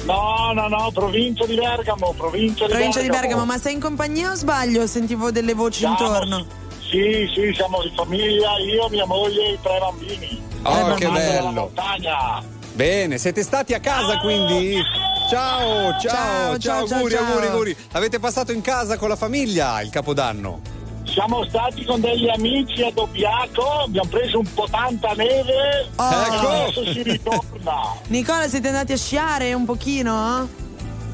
[0.06, 3.26] No, no, no, provincia di Bergamo, provincia di Provincia di Bergamo.
[3.28, 4.86] Bergamo, ma sei in compagnia o sbaglio?
[4.86, 6.46] Sentivo delle voci Siamo- intorno.
[6.80, 10.40] Sì, sì, siamo di famiglia, io, mia moglie e i tre bambini.
[10.62, 11.50] Oh, che Tornando dalla bello.
[11.60, 12.42] montagna.
[12.72, 14.80] Bene, siete stati a casa quindi?
[15.28, 17.24] Ciao, ciao, ciao, ciao, ciao, auguri, ciao.
[17.26, 17.76] auguri, auguri.
[17.92, 20.60] Avete passato in casa con la famiglia il capodanno?
[21.06, 26.04] Siamo stati con degli amici a Dobbiaco, abbiamo preso un po' tanta neve Oh.
[26.10, 26.50] Ecco.
[26.50, 27.80] e adesso si ritorna.
[28.08, 30.64] Nicola, siete andati a sciare un pochino?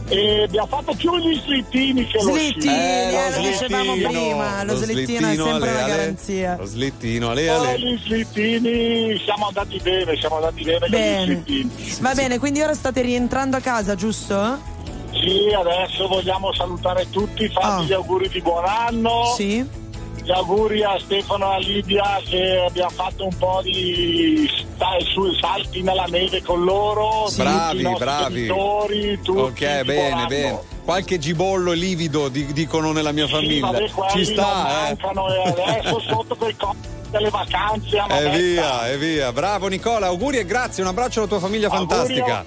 [0.08, 2.68] E abbiamo fatto più gli slittini che lo Slittini, sci.
[2.68, 5.90] eh, lo dicevamo prima, lo slittino è sempre una ale, ale.
[5.96, 6.56] garanzia.
[6.58, 7.78] Lo slittino, ale, ale.
[7.78, 11.24] gli slittini siamo andati bene, siamo andati bene, con gli Bene.
[11.24, 11.70] slittini.
[12.00, 14.58] Va bene, quindi ora state rientrando a casa, giusto?
[15.12, 17.86] Sì, adesso vogliamo salutare tutti, farvi Ah.
[17.86, 19.32] gli auguri di buon anno.
[19.36, 19.80] Sì.
[20.24, 25.32] Gli auguri a Stefano e a Lidia che abbiamo fatto un po' di sta- su-
[25.34, 27.26] salti nella neve con loro.
[27.28, 28.34] i Bravi, bravi.
[28.34, 30.60] genitori, tutti Ok, bene, bene.
[30.84, 33.70] Qualche gibollo livido di- dicono nella mia Sì, famiglia.
[33.70, 34.42] vabbè, quelli Ci sta,
[34.88, 34.96] eh.
[34.96, 36.74] mancano e adesso sotto quel co-
[37.10, 38.36] delle vacanze a E Mabetta.
[38.36, 39.32] via, e via.
[39.32, 40.82] Bravo Nicola, auguri e grazie.
[40.82, 42.44] Un abbraccio alla tua famiglia Auguri fantastica.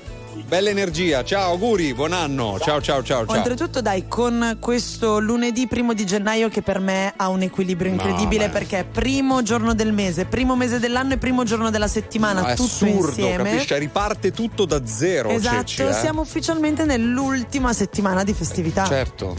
[0.47, 1.23] Bella energia.
[1.23, 2.57] Ciao, auguri, buon anno.
[2.59, 3.35] Ciao, ciao, ciao, ciao.
[3.35, 7.95] Oltretutto, dai, con questo lunedì primo di gennaio che per me ha un equilibrio No,
[8.01, 11.87] incredibile ma- perché è primo giorno del mese, primo mese dell'anno e primo giorno della
[11.87, 13.49] settimana, No, è tutto assurdo, insieme.
[13.51, 13.73] capisci?
[13.79, 15.93] Riparte tutto da zero, Esatto, Ceci, eh?
[15.93, 18.85] siamo ufficialmente nell'ultima settimana di festività.
[18.85, 19.35] Certo.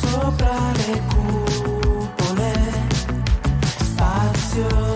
[0.00, 2.52] Sopra le cupole,
[3.78, 4.95] spazio,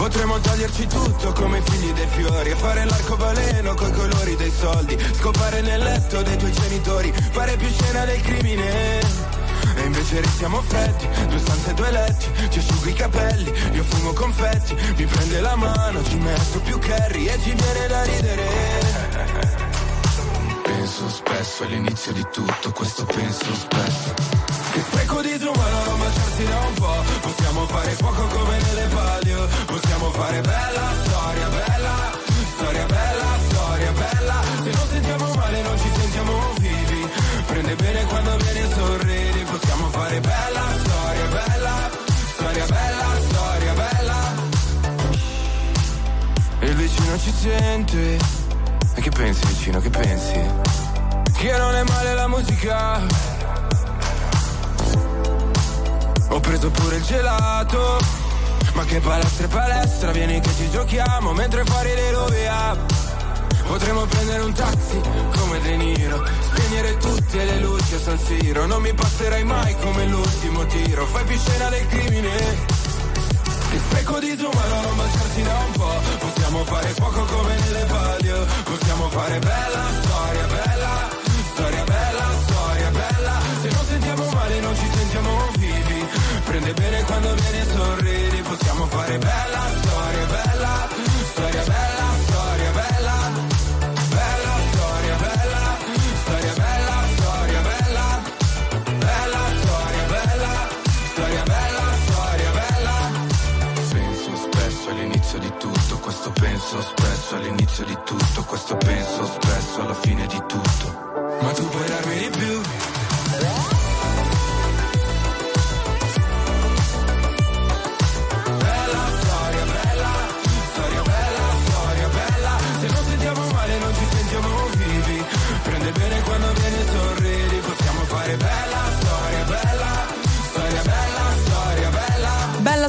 [0.00, 4.96] Potremmo toglierci tutto come i figli dei fiori e fare l'arcobaleno coi colori dei soldi,
[5.12, 9.00] scopare nel letto dei tuoi genitori, fare più scena del crimine.
[9.76, 14.74] E invece restiamo freddi, due stanze, due letti, ci asciugo i capelli, io fumo confetti,
[14.96, 19.69] mi prende la mano, ci metto più curry e ci viene da ridere.
[20.80, 24.14] Penso spesso all'inizio di tutto, questo penso spesso.
[24.72, 29.48] Che spreco di umano non baciarsi da un po' Possiamo fare fuoco come nelle palio.
[29.66, 32.12] Possiamo fare bella storia, bella
[32.56, 34.42] Storia bella, storia bella.
[34.62, 37.08] Se non sentiamo male non ci sentiamo vivi.
[37.44, 39.44] Prende bene quando vieni e sorridi.
[39.50, 41.90] Possiamo fare bella storia, bella
[42.32, 44.18] Storia bella, storia bella.
[46.60, 48.38] E il vicino ci sente.
[48.94, 50.69] E che pensi vicino, che pensi?
[51.40, 53.00] Che non è male la musica.
[56.28, 57.98] Ho preso pure il gelato.
[58.74, 62.76] Ma che palestra e palestra Vieni che ci giochiamo Mentre fuori le rovea
[63.66, 65.00] Potremmo prendere un taxi
[65.36, 68.66] come De Niro Spegnere tutte le luci a San Siro.
[68.66, 71.06] Non mi passerai mai come l'ultimo tiro.
[71.06, 72.36] Fai più scena del crimine.
[73.70, 78.46] Che spreco di umano non baciarsi da un po' Possiamo fare fuoco come nelle palio.
[78.64, 80.69] Possiamo fare bella storia, bella
[86.72, 90.88] Prende bene quando vieni e sorridi Possiamo fare bella storia, bella
[91.32, 93.16] Storia bella, storia bella
[94.08, 95.76] Bella storia, bella
[96.22, 98.22] Storia bella, storia bella
[98.98, 100.68] Bella storia, bella
[101.10, 102.94] Storia bella, storia bella.
[103.90, 109.94] Penso spesso all'inizio di tutto Questo penso spesso all'inizio di tutto Questo penso spesso alla
[109.94, 111.38] fine di tutto.
[111.40, 112.89] Ma tu puoi darmi di più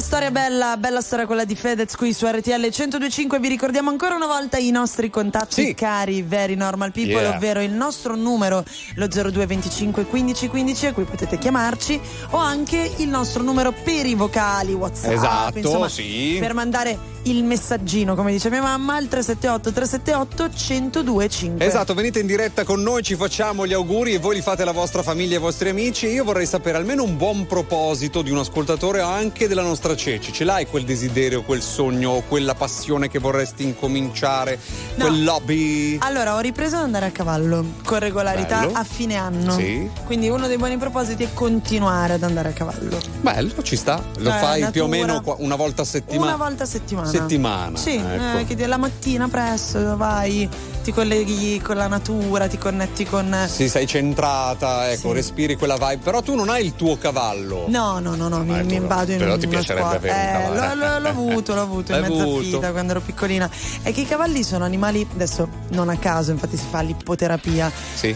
[0.02, 3.38] storia, bella, bella, storia quella di Fedez qui su RTL 1025.
[3.38, 7.36] Vi ricordiamo ancora una volta i nostri contatti cari, very normal people, Yeah.
[7.36, 8.64] ovvero il nostro numero,
[8.96, 12.00] lo 0225 15 15, a cui potete chiamarci,
[12.30, 15.12] o anche il nostro numero per i vocali, WhatsApp.
[15.12, 16.36] Esatto, insomma, sì.
[16.40, 20.50] Per mandare il messaggino, come dice mia mamma, al 378 378
[20.92, 21.64] 1025.
[21.64, 24.72] Esatto, venite in diretta con noi, ci facciamo gli auguri e voi li fate alla
[24.72, 26.06] vostra famiglia e ai vostri amici.
[26.08, 30.32] Io vorrei sapere almeno un buon proposito di un ascoltatore o anche della nostra Ceci.
[30.32, 34.58] Ce l'hai quel desiderio, quel sogno, quella passione che vorresti incominciare,
[34.96, 35.06] No.
[35.06, 35.98] quel hobby?
[36.00, 38.72] Allora, ho ripreso ad andare a cavallo con regolarità Bello.
[38.78, 39.52] a fine anno.
[39.56, 39.88] Sì.
[40.06, 42.98] Quindi uno dei buoni propositi è continuare ad andare a cavallo.
[43.20, 44.02] Bello, ci sta.
[44.18, 45.20] Lo Eh, fai più o natura.
[45.20, 46.34] meno una volta a settimana.
[46.34, 47.10] Una volta a settimana.
[47.18, 48.38] Settimana, Sì, ecco.
[48.38, 50.48] eh, che la mattina presto vai,
[50.82, 53.46] ti colleghi con la natura, ti connetti con.
[53.48, 55.14] Sì, sei centrata, ecco, Sì.
[55.14, 55.98] respiri quella vibe.
[56.02, 57.64] Però tu non hai il tuo cavallo.
[57.68, 60.12] No, no, no, no, mi, mi imbado in però ti piacerebbe squadra.
[60.12, 60.74] avere Eh, cavallo.
[60.74, 62.40] l'ho, l'ho- l'ho avuto, l'ho avuto in L'hai mezza avuto.
[62.40, 63.50] vita quando ero piccolina.
[63.82, 68.14] È che i cavalli sono animali, adesso non a caso, infatti si fa l'ippoterapia, Sì,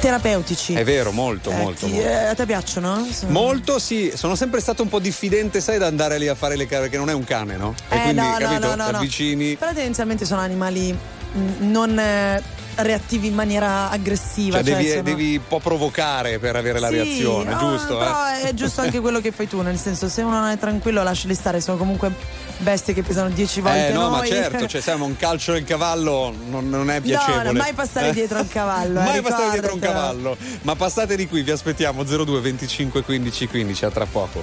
[0.00, 0.74] terapeutici.
[0.74, 1.86] è vero, molto, Eh, molto.
[1.86, 2.08] ti- molto.
[2.08, 3.06] eh, a te piacciono?
[3.10, 6.56] Sono- Molto sì, sono sempre stato un po' diffidente, sai, da andare lì a fare
[6.56, 7.74] le cose, perché non è un cane, no?
[7.88, 8.66] E Eh, quindi, no, capito?
[8.68, 8.96] no, no, no.
[8.98, 9.56] avvicini.
[9.56, 12.42] Però tendenzialmente sono animali mh, non eh,
[12.76, 14.62] reattivi in maniera aggressiva.
[14.62, 17.96] Cioè, devi, sono- devi un po' provocare per avere la Sì, reazione, no, giusto?
[17.98, 18.48] Però eh?
[18.48, 21.34] è giusto anche quello che fai tu, nel senso, se uno non è tranquillo, lasciali
[21.34, 21.60] stare.
[21.60, 22.10] Sono comunque
[22.58, 24.28] bestie che pesano 10 volte Eh, no, ma noi.
[24.28, 27.44] certo, cioè, ma un calcio del cavallo non, non è piacevole.
[27.44, 28.12] No, no, mai passare Eh?
[28.12, 29.00] dietro al cavallo.
[29.00, 30.30] eh, Mai passare dietro un ricordatelo.
[30.36, 30.36] cavallo.
[30.62, 34.42] Ma passate di qui, vi aspettiamo 02 25 15 15, a tra poco.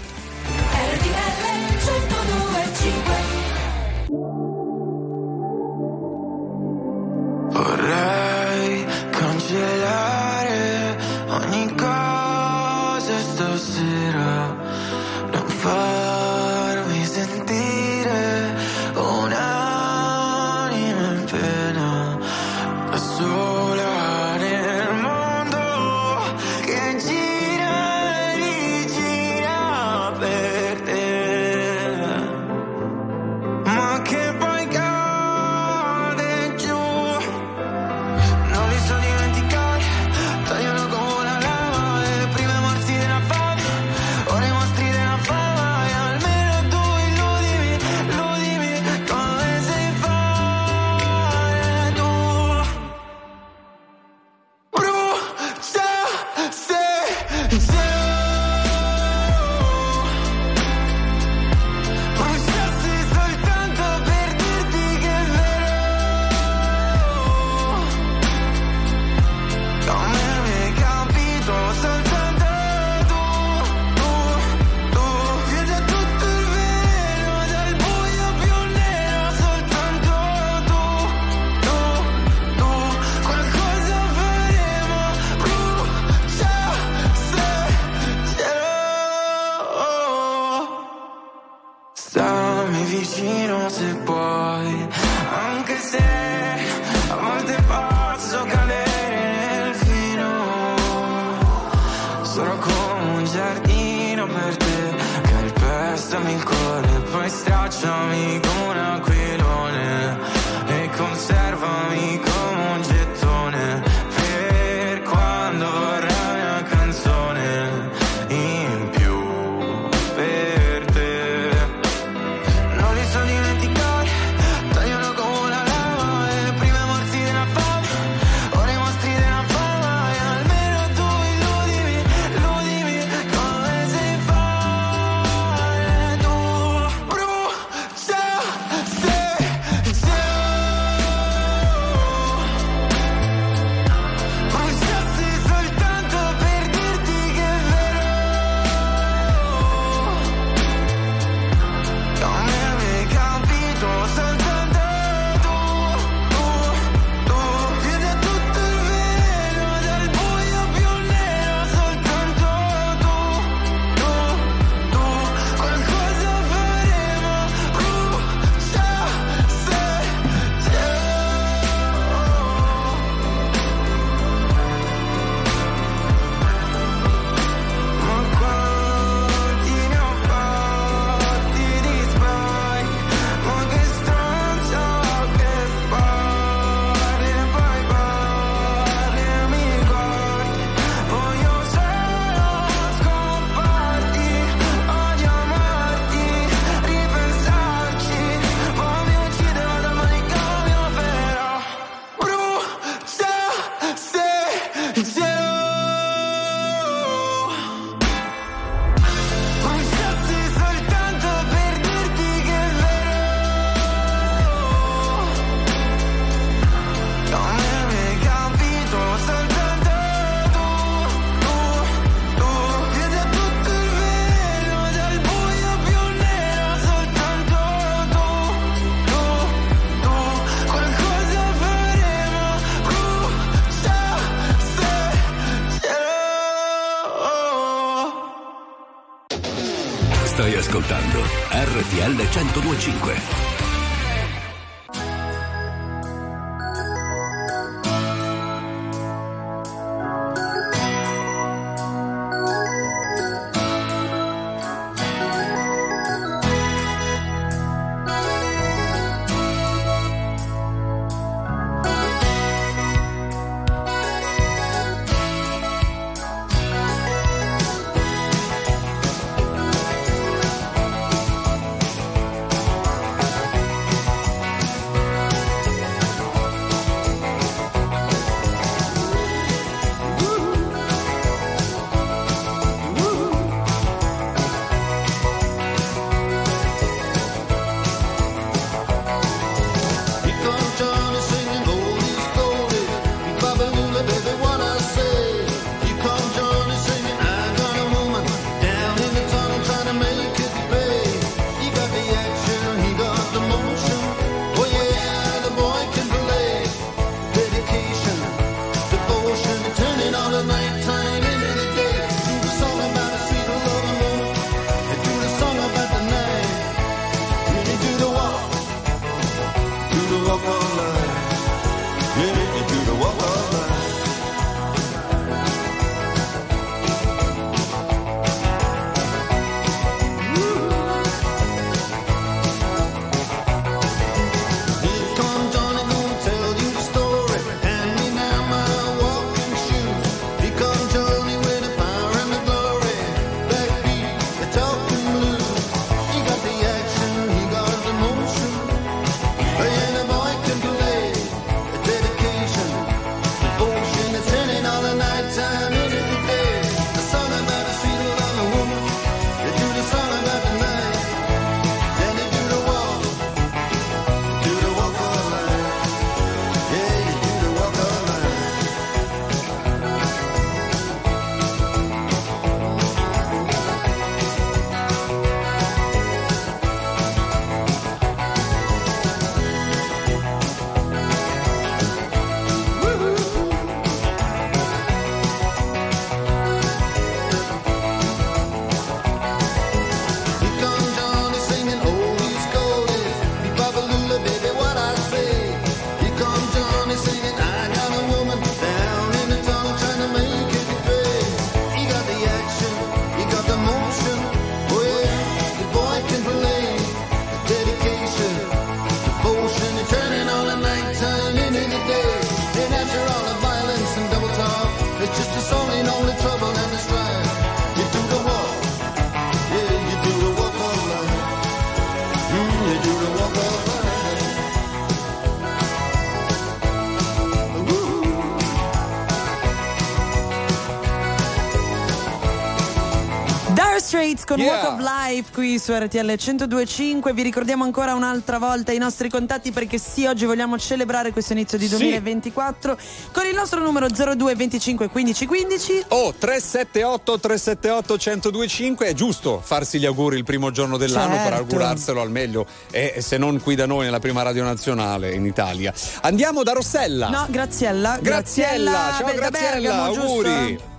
[434.23, 434.63] Straits con Yeah.
[434.63, 437.13] Walk of Life qui su RTL 1025.
[437.13, 441.57] Vi ricordiamo ancora un'altra volta i nostri contatti perché sì, oggi vogliamo celebrare questo inizio
[441.57, 441.77] di Sì.
[441.77, 442.77] 2024
[443.11, 445.83] con il nostro numero 02 25 15 15.
[445.89, 451.37] Oh, 378 378 1025 è giusto farsi gli auguri il primo giorno dell'anno per Certo.
[451.39, 455.73] augurarselo al meglio e se non qui da noi nella prima radio nazionale in Italia.
[456.01, 457.09] Andiamo da Rossella.
[457.09, 457.97] No, Graziella.
[458.01, 460.07] Graziella, ciao beh, da Graziella, Bergamo, giusto?
[460.07, 460.57] auguri.
[460.57, 460.71] Ciao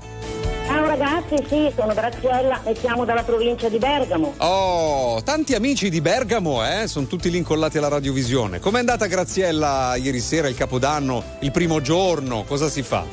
[0.97, 4.35] ragazzi, sì, sono Graziella e chiamo dalla provincia di Bergamo.
[4.39, 6.87] Oh, tanti amici di Bergamo, eh?
[6.87, 8.61] Sono tutti lì incollati alla radiovisione.
[8.61, 12.45] Com'è andata Graziella ieri sera, il Capodanno, il primo giorno?
[12.47, 13.05] Cosa si fa?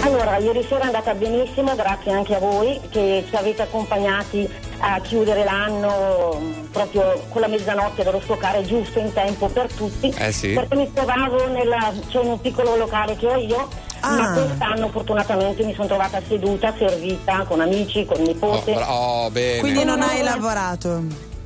[0.00, 4.48] Allora, ieri sera è andata benissimo, grazie anche a voi che ci avete accompagnati
[4.80, 6.40] a chiudere l'anno
[6.72, 10.12] proprio con la mezzanotte dello stoccare giusto in tempo per tutti.
[10.16, 10.52] Eh sì.
[10.52, 13.68] Perché mi trovavo nella, cioè in un piccolo locale che ho io,
[14.02, 14.32] ma Ah.
[14.32, 18.72] quest'anno fortunatamente mi sono trovata seduta, servita con amici, con Oh, nipote.
[18.74, 19.58] bra- oh, bene.
[19.60, 21.02] Quindi non No, hai lavorato.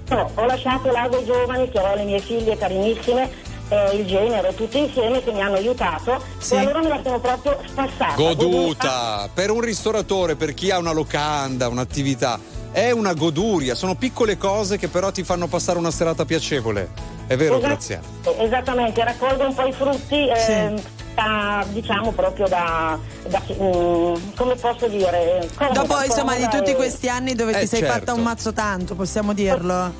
[0.09, 3.30] No, ho lasciato là dei giovani che ho le mie figlie carinissime,
[3.70, 6.52] eh, il genero, tutti insieme che mi hanno aiutato Sì.
[6.54, 8.14] e allora me la sono proprio spassata.
[8.16, 9.30] Goduta.
[9.32, 12.38] Per un ristoratore, per chi ha una locanda, un'attività,
[12.73, 13.74] è una goduria.
[13.74, 16.89] Sono piccole cose che però ti fanno passare una serata piacevole.
[17.27, 18.03] È vero, Esat- Graziella?
[18.39, 20.81] Esattamente, raccolgo un po' i frutti, ehm,
[21.15, 26.74] da, diciamo proprio da, da- mm, come posso dire, comoda, Dopo insomma di tutti e-
[26.74, 27.94] questi anni dove Eh, ti sei certo.
[27.94, 29.93] fatta un mazzo tanto, possiamo dirlo.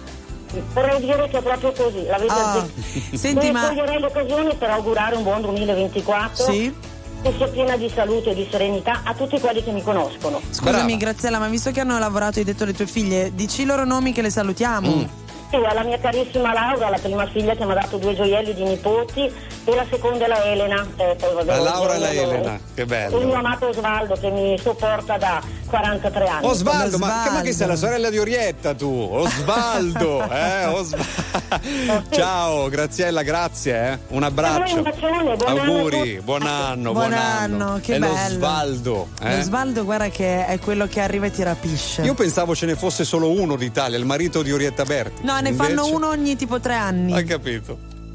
[0.75, 3.17] Vorrei dire che è proprio così, la vedo Ah, così.
[3.17, 6.45] senti, ma- coglierei l'occasione per augurare un buon 2024.
[6.45, 6.75] Sì?
[7.23, 10.41] Che sia piena di salute e di serenità a tutti quelli che mi conoscono.
[10.51, 13.85] Scusami Graziella, ma visto che hanno lavorato, hai detto le tue figlie, dici i loro
[13.85, 14.91] nomi che le salutiamo.
[14.97, 15.22] Mm.
[15.53, 18.63] Sì, alla mia carissima Laura, la prima figlia che mi ha dato due gioielli di
[18.65, 19.31] nipoti
[19.65, 20.87] e la seconda è la Elena.
[20.97, 23.35] eh, poi vabbè, La Laura e la Elena, che Il mio bello.
[23.35, 26.47] amato Osvaldo che mi sopporta da 43 anni.
[26.47, 29.09] Osvaldo, ma, ma che sei la sorella di Orietta tu?
[29.13, 30.65] Osvaldo, eh?
[30.67, 31.05] Osva-
[32.11, 33.99] Ciao, Graziella, grazie, eh.
[34.09, 34.77] Un abbraccio.
[34.77, 36.21] Un bacione, buon anno Auguri, tutti.
[36.25, 38.15] buon anno, Buon buon anno, che È bello.
[38.15, 39.39] l'Osvaldo, eh?
[39.39, 42.01] Osvaldo, guarda che è quello che arriva e ti rapisce.
[42.03, 45.23] Io pensavo ce ne fosse solo uno d'Italia, il marito di Orietta Berti.
[45.25, 47.13] No, ne Invece- fanno uno ogni tipo tre anni.
[47.13, 47.91] Hai capito?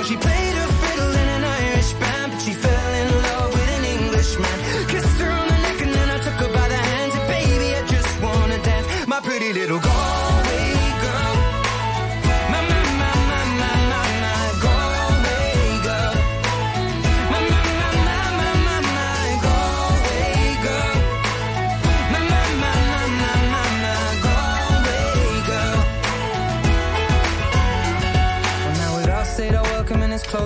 [0.00, 3.68] know she played a fiddle in an Irish band, but she fell in love with
[3.78, 4.58] an Englishman.
[4.88, 7.14] Kissed her on the neck and then I took her by the hands.
[7.14, 10.39] And baby, I just wanna dance, my pretty little girl.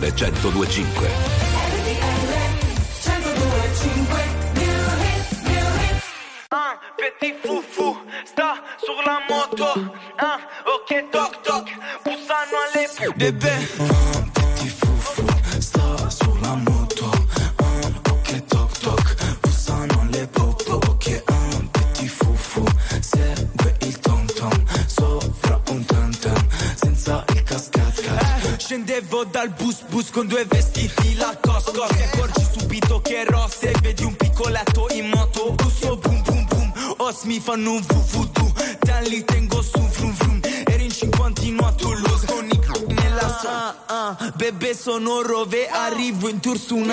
[0.00, 1.43] RTL 1025.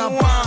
[0.09, 0.40] In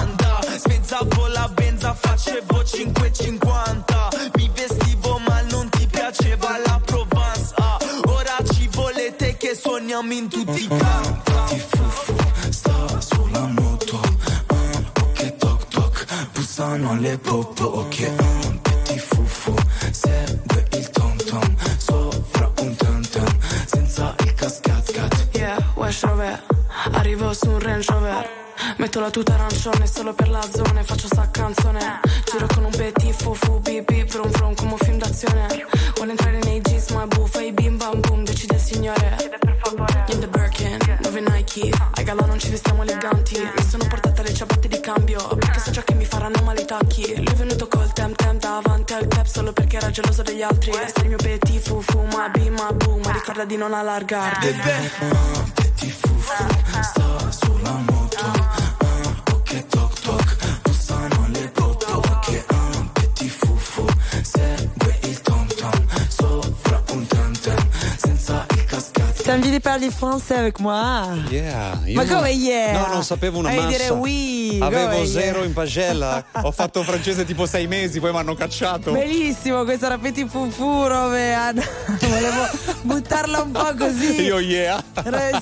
[69.95, 71.07] français avec moi?
[71.31, 72.73] Yeah, Ma come yeah?
[72.73, 73.77] No, non sapevo una Devi massa.
[73.77, 74.59] dire oui.
[74.61, 75.47] Avevo zero yeah?
[75.47, 76.25] in pagella.
[76.43, 78.93] Ho fatto francese tipo sei mesi, poi mi hanno cacciato.
[78.93, 81.55] Benissimo, questo era Petit Fufu, Rovean.
[82.01, 82.49] Volevo
[82.83, 84.23] buttarla un po' così.
[84.23, 84.83] Io yeah.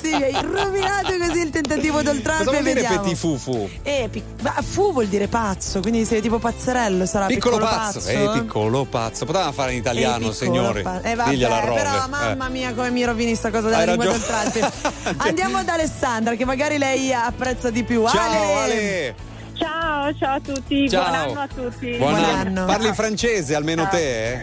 [0.00, 2.44] Sì, hai rovinato così il tentativo d'oltralpe.
[2.44, 3.68] Cosa vuol dire petit fufu?
[4.02, 8.08] Eh, pic- ma fu vuol dire pazzo, quindi sei tipo pazzerello, sarà Piccolo, piccolo, pazzo.
[8.08, 9.24] Eh, piccolo pazzo.
[9.24, 10.82] Potevamo fare in italiano, Eh, piccolo signore.
[10.82, 12.08] pa- Eh, vabbè, Digliela a però Eh.
[12.08, 14.50] mamma mia come mi rovini sta cosa Hai della lingua ragione.
[14.50, 15.18] d'oltralpe.
[15.28, 18.04] Andiamo ad Alessandra che magari lei apprezza di più.
[18.08, 18.62] Ciao, Ale!
[18.62, 19.14] Ale.
[19.54, 21.02] Ciao, ciao a tutti, Ciao.
[21.04, 21.96] buon anno a tutti.
[21.96, 22.64] Buon anno.
[22.64, 24.32] Parli francese almeno te?
[24.32, 24.40] eh?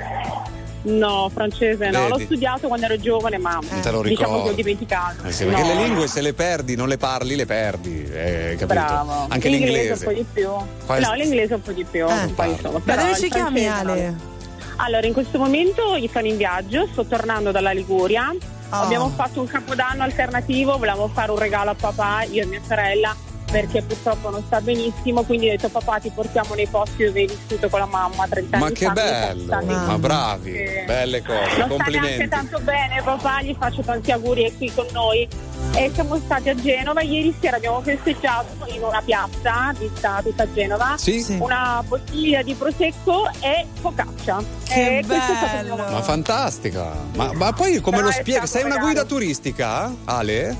[0.97, 5.23] No, francese no, l'ho studiato quando ero giovane, ma te lo diciamo che ho dimenticato.
[5.27, 5.67] Eh sì, perché No.
[5.67, 8.03] le lingue se le perdi, non le parli, le perdi.
[8.03, 8.65] Eh, capito?
[8.65, 9.25] Bravo.
[9.29, 9.77] Anche l'inglese.
[9.81, 10.05] l'inglese.
[10.07, 10.49] un po' di più.
[10.85, 12.05] Quale- No, l'inglese un po' di più.
[12.35, 14.09] po' insomma, Ma dove ci chiami Ale?
[14.09, 14.37] no.
[14.77, 18.33] Allora, in questo momento io sono in viaggio, sto tornando dalla Liguria.
[18.71, 18.75] Oh.
[18.75, 23.15] Abbiamo fatto un capodanno alternativo, volevamo fare un regalo a papà, io e mia sorella,
[23.51, 27.27] perché purtroppo non sta benissimo, quindi ho detto papà ti portiamo nei posti dove hai
[27.27, 30.85] vissuto con la mamma 30 anni Ma che fa, mi bello, sta ma bravi, Sì.
[30.85, 32.27] belle cose, Non sta neanche complimenti.
[32.27, 35.27] tanto bene, papà, gli faccio tanti auguri, è qui con noi.
[35.75, 40.95] E siamo stati a Genova, ieri sera abbiamo festeggiato in una piazza vista tutta Genova,
[40.97, 41.21] Sì.
[41.21, 41.37] Sì.
[41.39, 44.41] una bottiglia di prosecco e focaccia.
[44.67, 46.91] Che e questo è stato il mio- Ma fantastica!
[47.15, 48.47] Ma, ma poi come Però lo spieghi?
[48.47, 50.55] Sei un una guida turistica, Ale?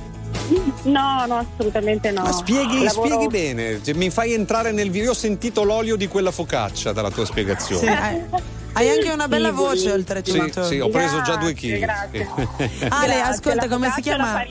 [0.84, 2.22] No, no, assolutamente no.
[2.24, 5.04] Ma spieghi, Lavoro- spieghi bene, cioè, mi fai entrare nel video.
[5.06, 7.82] Io ho sentito l'olio di quella focaccia dalla tua spiegazione.
[7.82, 8.22] Sì, hai,
[8.74, 10.64] hai anche una bella voce Sì, oltretutto.
[10.64, 11.80] sì, ho preso già due chili.
[11.80, 12.28] grazie.
[12.90, 14.44] Ale, Grazie, ascolta, come si e chiama?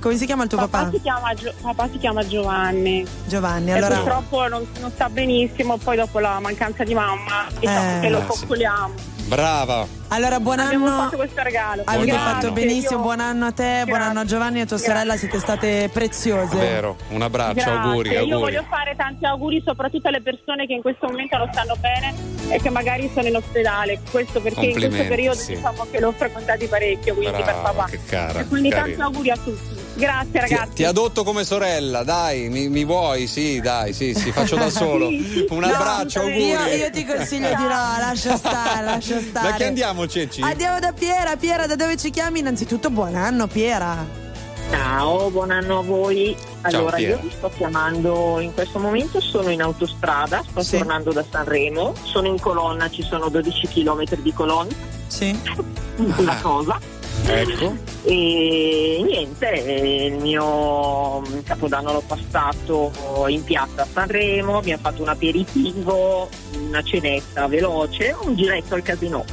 [0.00, 0.90] Come si chiama il tuo Papà papà?
[0.92, 3.06] si chiama, Gio- papà si chiama Giovanni.
[3.26, 3.96] Giovanni, E allora.
[3.96, 8.00] purtroppo non, non sta benissimo, poi dopo la mancanza di mamma diciamo Eh.
[8.00, 8.26] che lo sì.
[8.40, 9.14] coccoliamo.
[9.26, 9.86] Brava.
[10.08, 11.02] Allora, buon Abbiamo anno.
[11.02, 11.82] fatto questo regalo.
[11.84, 12.54] Avete Buon fatto anno.
[12.54, 15.90] benissimo, buon anno a te, buon anno a Giovanni e a tua sorella, siete state
[15.92, 16.56] preziose.
[16.56, 17.72] Vero, un abbraccio, Grazie.
[17.72, 18.38] auguri, Io auguri.
[18.40, 22.14] voglio fare tanti auguri soprattutto alle persone che in questo momento non stanno bene
[22.50, 23.98] e che magari sono in ospedale.
[24.08, 25.54] Questo perché in questo periodo sì.
[25.56, 27.84] diciamo che l'ho frequentati parecchio, quindi per Brava, papà.
[27.90, 28.38] che cara.
[28.40, 29.04] E quindi tanti carina.
[29.06, 29.84] auguri a tutti.
[29.96, 30.72] Grazie Ti, ragazzi.
[30.74, 33.26] ti adotto come sorella, dai, mi, mi vuoi?
[33.26, 35.08] Sì, dai, sì, sì, faccio da solo.
[35.08, 36.44] Un No, abbraccio, auguri.
[36.48, 37.68] Io, io ti consiglio di no,
[37.98, 39.50] lascia stare, lascia stare.
[39.50, 40.42] Da chi andiamo, Ceci?
[40.42, 42.40] Andiamo da Piera, Piera, da dove ci chiami?
[42.40, 44.24] Innanzitutto buon anno, Piera.
[44.70, 46.36] Ciao, buon anno a voi.
[46.62, 47.12] Allora, Piera.
[47.14, 50.76] io vi sto chiamando in questo momento, sono in autostrada, sto Sì.
[50.78, 54.74] tornando da Sanremo, sono in colonna, ci sono 12 km di colonna.
[55.06, 55.38] Sì.
[55.96, 56.78] Una cosa.
[57.24, 57.76] Ecco.
[58.04, 62.92] E niente, il mio capodanno l'ho passato
[63.28, 66.28] in piazza a Sanremo, abbiamo fatto un aperitivo,
[66.68, 69.24] una cenetta veloce, un giretto al casino.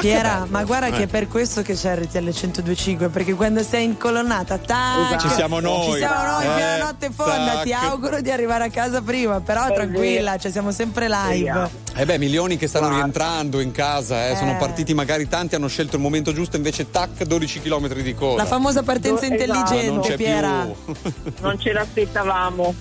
[0.00, 0.92] Piera, ma guarda Eh.
[0.92, 5.58] che è per questo che c'è RTL 1025, perché quando sei incolonnata, tac, Ci siamo
[5.60, 5.92] noi.
[5.92, 7.52] Ci siamo noi Eh, fino a notte fonda.
[7.54, 7.62] tac.
[7.64, 10.42] Ti auguro di arrivare a casa prima, però È tranquilla, vero.
[10.42, 11.70] cioè siamo sempre live.
[11.96, 14.56] Eh beh, milioni che stanno rientrando in casa, eh, sono Eh.
[14.56, 18.42] partiti magari tanti, hanno scelto il momento giusto, invece tac, 12 km di coda.
[18.42, 19.42] La famosa partenza Esatto.
[19.42, 20.66] intelligente, c'è Piera.
[21.40, 22.74] Non ce l'aspettavamo.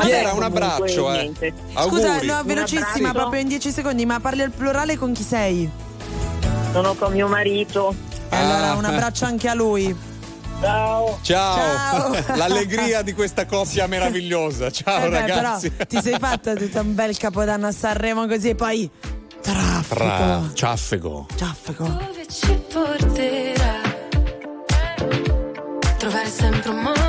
[0.00, 1.52] Piera, un abbraccio, comunque, eh.
[1.88, 5.68] Scusa, no, velocissima, proprio in 10 secondi, ma parli al plurale con chi sei?
[6.78, 7.92] Sono con mio marito.
[8.30, 8.74] E allora Ah.
[8.76, 9.92] un abbraccio anche a lui.
[10.60, 11.18] Ciao.
[11.22, 12.14] Ciao.
[12.14, 12.22] Ciao.
[12.38, 14.70] L'allegria di questa coppia meravigliosa.
[14.70, 15.70] Ciao Eh beh, ragazzi.
[15.72, 18.88] però ti sei fatta tutto un bel capodanno a Sanremo così e poi
[19.42, 20.50] traffico.
[20.54, 21.26] Ciaffego.
[21.34, 21.84] Ciaffego.
[21.84, 23.96] dove ci porterà.
[25.98, 27.07] Trovare sempre un modo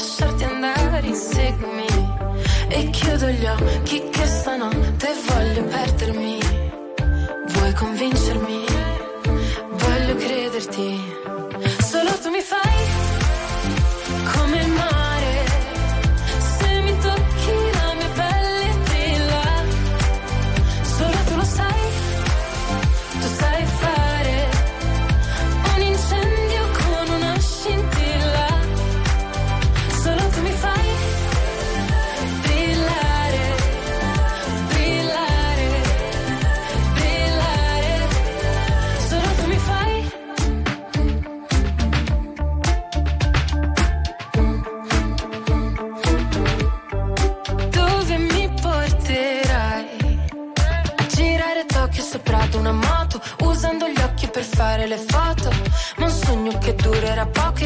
[0.00, 1.86] lasciarti andare, inseguimi.
[2.68, 6.39] E chiudo gli occhi che stanotte voglio perdermi.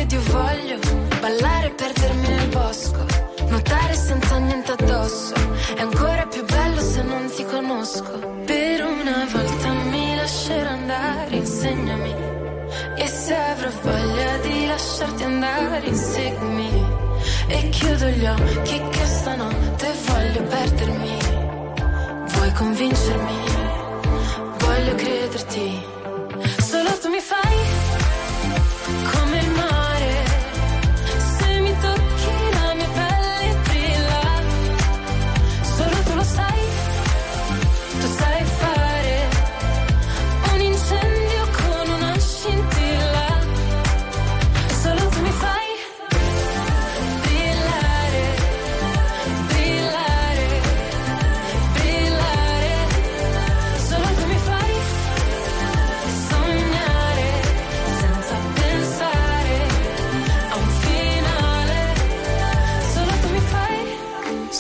[0.05, 0.79] Ed io voglio
[1.19, 3.07] ballare e perdermi nel bosco,
[3.49, 5.35] nuotare senza niente addosso,
[5.77, 8.13] è ancora più bello se non ti conosco.
[8.45, 12.15] Per una volta mi lascerò andare, insegnami,
[12.97, 16.87] e se avrò voglia di lasciarti andare, inseguimi,
[17.47, 21.19] e chiudo gli occhi che stanotte voglio perdermi,
[22.27, 23.39] vuoi convincermi,
[24.59, 25.93] voglio crederti.
[26.59, 27.94] Solo tu mi fai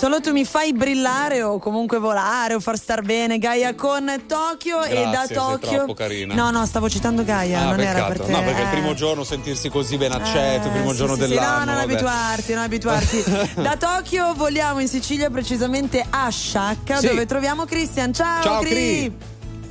[0.04, 4.82] Solo tu mi fai brillare o comunque volare o far star bene Gaia con Tokyo
[4.82, 5.94] e da Grazie, Tokyo.
[6.34, 8.12] No, no, stavo citando Gaia, Ah, non era peccato.
[8.12, 8.32] per te.
[8.32, 8.70] No, perché il eh.
[8.70, 11.58] primo giorno sentirsi così ben accetto, il primo Eh, giorno sì, sì, sì, dell'anno.
[11.58, 11.92] no, non vabbè.
[11.92, 13.24] abituarti, non abituarti.
[13.62, 17.06] da Tokyo voliamo in Sicilia, precisamente a Sciacca, Sì.
[17.06, 18.12] dove troviamo Cristian.
[18.12, 18.68] Ciao, Ciao, Cri.
[18.70, 19.16] Cri.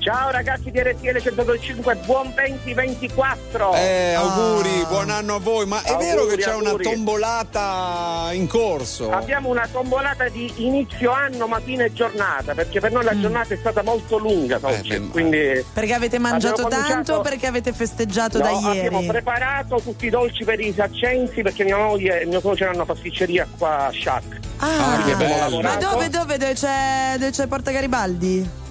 [0.04, 3.74] Ciao ragazzi di RTL 125, buon 2024!
[3.76, 5.66] Eh, auguri, buon anno a voi.
[5.66, 6.74] Ma è Auguri, vero che c'è auguri.
[6.74, 9.10] una tombolata in corso?
[9.12, 13.58] Abbiamo una tombolata di inizio anno, mattina e giornata, perché per noi la giornata è
[13.58, 18.44] stata molto lunga oggi, quindi Perché avete mangiato Abbiamo tanto o perché avete festeggiato No,
[18.44, 19.08] da abbiamo ieri?
[19.08, 22.94] preparato tutti i dolci per i saccensi perché mia moglie e mio suocero hanno una
[22.94, 24.40] pasticceria qua a Shack.
[24.58, 25.80] Ah, abbiamo ma lavorato.
[25.92, 28.62] dove, dove, dove c'è, dove c'è Porta Garibaldi?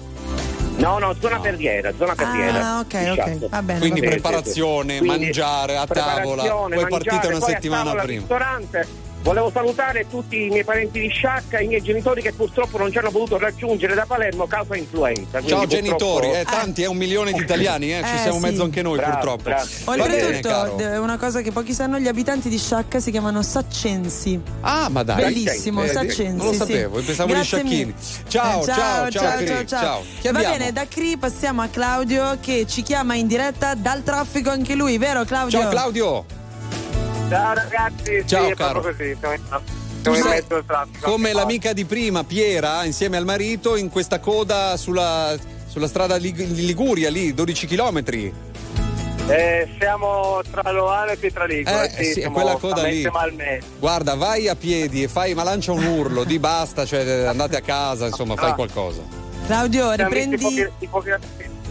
[0.77, 2.65] No, no, zona perriera, zona perriera.
[2.75, 3.49] Ah, ok, ok, Shack.
[3.49, 3.79] va bene.
[3.79, 4.19] Quindi va bene.
[4.21, 6.41] preparazione, Quindi mangiare a tavola.
[6.41, 8.19] preparazione, Voi partite mangiare, una poi a settimana tavola al prima.
[8.19, 8.87] ristorante.
[9.23, 12.91] Volevo salutare tutti i miei parenti di Sciacca e i miei genitori che purtroppo non
[12.91, 15.39] ci hanno potuto raggiungere da Palermo causa influenza.
[15.39, 18.43] Ciao purtroppo- genitori, eh, tanti, è un milione di italiani, eh, ci Eh, siamo sì.
[18.43, 19.43] mezzo anche noi Bravo, purtroppo.
[19.43, 19.65] bravo.
[19.85, 20.75] Bene, Oltretutto, caro.
[20.75, 24.41] d- una cosa che pochi sanno, gli abitanti di Sciacca si chiamano Saccensi.
[24.59, 25.23] Ah, ma dai.
[25.23, 25.85] Bellissimo?
[25.87, 26.35] Saccensi.
[26.35, 26.57] Non lo sì.
[26.57, 27.85] sapevo, pensavo gli Grazie sciacchini.
[27.85, 27.93] mille.
[28.27, 30.03] Ciao, Eh, ciao, ciao, ciao, ciao, ciao.
[30.21, 30.31] ciao.
[30.33, 34.75] Va bene, da Cri passiamo a Claudio che ci chiama in diretta dal traffico anche
[34.75, 35.59] lui, vero Claudio?
[35.61, 36.25] Ciao Claudio.
[37.33, 38.79] Ciao ragazzi, Ciao, sì, è caro.
[38.81, 39.41] proprio così, siamo in,
[40.01, 41.09] siamo mezzo al traffico.
[41.11, 45.35] come anche l'amica di prima, Piera, insieme al marito, in questa coda sulla,
[45.67, 48.31] sulla strada Lig- di Liguria, lì, 12 chilometri.
[49.25, 53.09] Eh, siamo tra Loano e Pietraligure, Eh, sì, sì, è siamo quella coda lì.
[53.79, 57.61] Guarda, vai a piedi e fai, ma lancia un urlo, di basta, cioè andate a
[57.61, 58.55] casa, insomma, fai Ah.
[58.55, 59.01] qualcosa.
[59.47, 60.69] Claudio, Siamo riprendi pochi-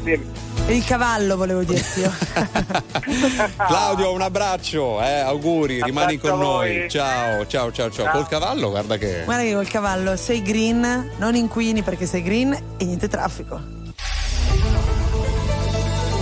[0.04, 2.12] il cavallo, volevo dirti io.
[3.56, 6.88] Claudio, un abbraccio, eh, auguri, rimani con noi.
[6.88, 8.04] Ciao, ciao, ciao, ciao.
[8.04, 8.12] Ciao.
[8.12, 9.22] Col cavallo, guarda che.
[9.24, 13.81] Guarda che col cavallo sei green, non inquini perché sei green e niente traffico.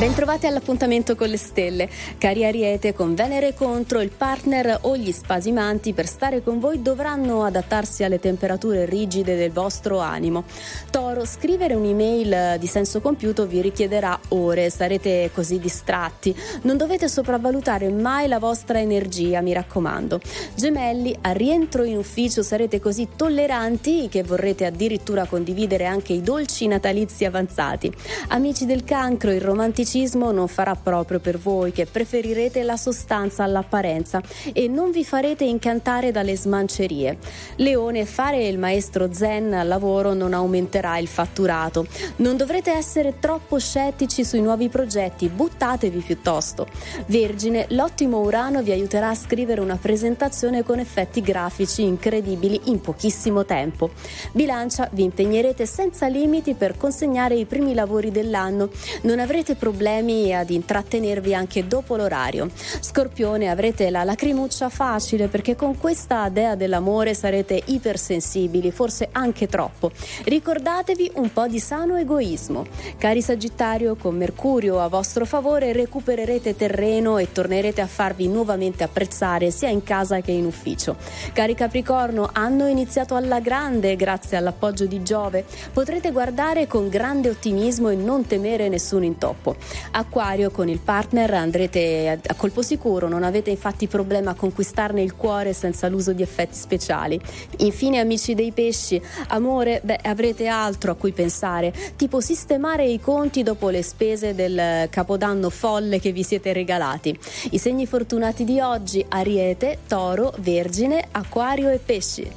[0.01, 1.87] Bentrovati all'appuntamento con le stelle.
[2.17, 7.45] Cari Ariete, con Venere contro il partner o gli spasimanti per stare con voi dovranno
[7.45, 10.45] adattarsi alle temperature rigide del vostro animo.
[10.91, 16.35] Toro, scrivere un'email di senso compiuto vi richiederà ore, sarete così distratti.
[16.63, 20.19] Non dovete sopravvalutare mai la vostra energia, mi raccomando.
[20.55, 26.67] Gemelli, al rientro in ufficio sarete così tolleranti che vorrete addirittura condividere anche i dolci
[26.69, 27.93] natalizi avanzati.
[28.29, 29.89] Amici del cancro, il romanticismo
[30.33, 34.23] non farà proprio per voi, che preferirete la sostanza all'apparenza
[34.53, 37.19] e non vi farete incantare dalle smancerie.
[37.57, 41.87] Leone, fare il maestro zen al lavoro non aumenterà il fatturato.
[42.17, 46.69] Non dovrete essere troppo scettici sui nuovi progetti, buttatevi piuttosto.
[47.07, 53.45] Vergine, l'ottimo Urano vi aiuterà a scrivere una presentazione con effetti grafici incredibili in pochissimo
[53.45, 53.91] tempo.
[54.33, 58.71] Bilancia, vi impegnerete senza limiti per consegnare i primi lavori dell'anno.
[59.03, 62.51] Non avrete problemi ad intrattenervi anche dopo l'orario.
[62.81, 69.91] Scorpione, avrete la lacrimuccia facile perché con questa dea dell'amore sarete ipersensibili, forse anche troppo.
[70.25, 72.67] Ricordatevi un po' di sano egoismo.
[72.99, 79.51] Cari Sagittario, con Mercurio a vostro favore recupererete terreno e tornerete a farvi nuovamente apprezzare
[79.51, 80.97] sia in casa che in ufficio.
[81.33, 85.45] Cari Capricorno, hanno iniziato alla grande grazie all'appoggio di Giove.
[85.73, 89.57] Potrete guardare con grande ottimismo e non temere nessun intoppo.
[89.93, 95.17] Acquario con il partner andrete a, colpo sicuro, non avete infatti problema a conquistarne il
[95.17, 97.21] cuore senza l'uso di effetti speciali.
[97.59, 103.43] Infine amici dei pesci, amore, beh avrete altro a cui pensare, tipo sistemare i conti
[103.43, 107.19] dopo le spese del capodanno folle che vi siete regalati.
[107.51, 112.31] I segni fortunati di oggi, Ariete, Toro, Vergine, Acquario e Pesci.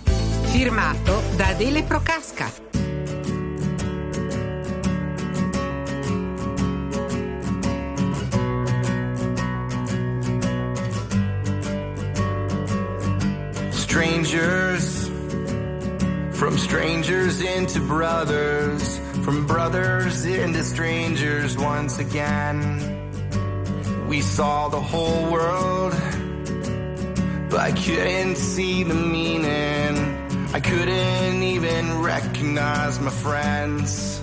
[0.43, 2.72] Firmato da Adele Procasca.
[13.93, 15.07] Strangers,
[16.39, 22.79] from strangers into brothers, from brothers into strangers once again.
[24.07, 25.91] We saw the whole world,
[27.51, 29.95] but I couldn't see the meaning.
[30.55, 34.22] I couldn't even recognize my friends.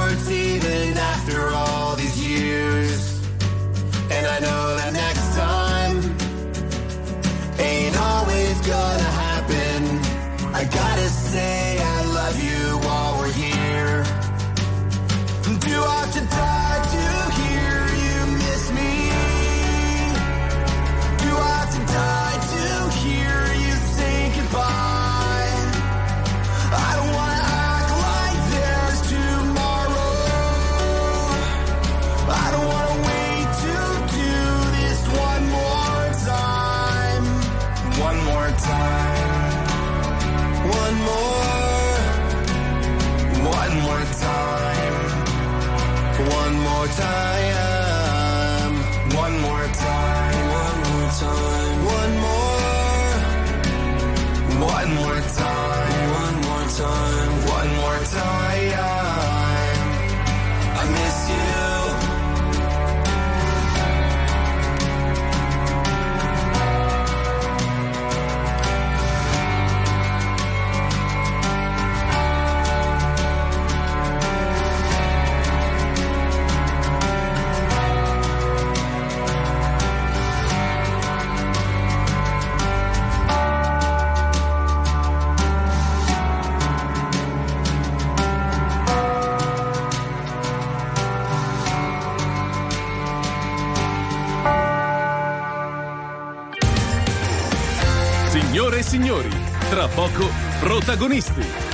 [98.91, 99.29] signori,
[99.69, 100.27] tra poco
[100.59, 101.70] protagonisti.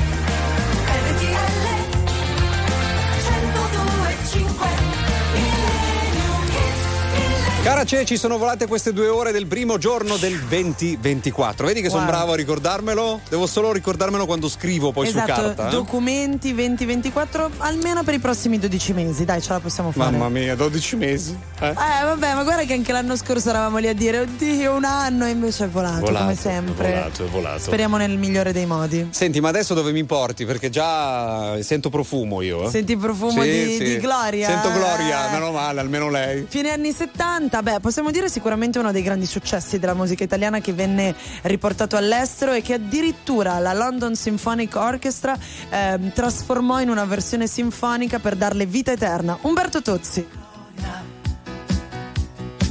[7.67, 11.65] Cara Ce, ci sono volate queste due ore del primo giorno del 2024.
[11.65, 12.17] Vedi che sono Guarda.
[12.19, 13.19] bravo a ricordarmelo?
[13.27, 15.67] Devo solo ricordarmelo quando scrivo poi esatto, su carta.
[15.67, 15.71] eh?
[15.71, 20.11] documenti 2024 almeno per i prossimi 12 mesi, dai, ce la possiamo fare.
[20.11, 21.37] Mamma mia, 12 mesi.
[21.59, 21.67] Eh?
[21.67, 21.73] Eh,
[22.05, 25.31] vabbè, ma guarda che anche l'anno scorso eravamo lì a dire, oddio, un anno, e
[25.31, 26.87] invece è volato, come sempre.
[26.87, 27.59] È volato, è volato.
[27.59, 29.07] Speriamo nel migliore dei modi.
[29.09, 30.45] Senti, ma adesso dove mi porti?
[30.45, 32.67] Perché già sento profumo io.
[32.67, 32.69] eh.
[32.69, 33.83] Senti il profumo Sì, di, sì.
[33.83, 34.47] di Gloria?
[34.47, 34.71] Sento eh?
[34.73, 36.45] Gloria, meno male, almeno lei.
[36.47, 40.73] Fine anni 70, beh, possiamo dire sicuramente uno dei grandi successi della musica italiana che
[40.73, 45.37] venne riportato all'estero e che addirittura la London Symphonic Orchestra
[45.69, 49.37] ehm, trasformò in una versione sinfonica per darle vita eterna.
[49.41, 50.27] Umberto Tozzi.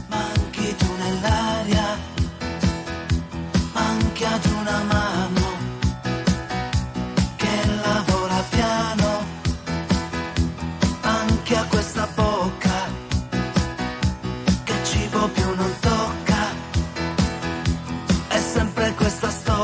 [0.08, 1.98] Anche tu nell'aria,
[3.72, 5.05] anche ad una mano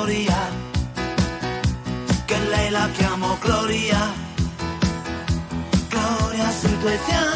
[0.05, 0.37] Gloria,
[2.27, 4.13] que lei la chiamo Gloria,
[5.91, 7.32] Gloria sin tu eternidad.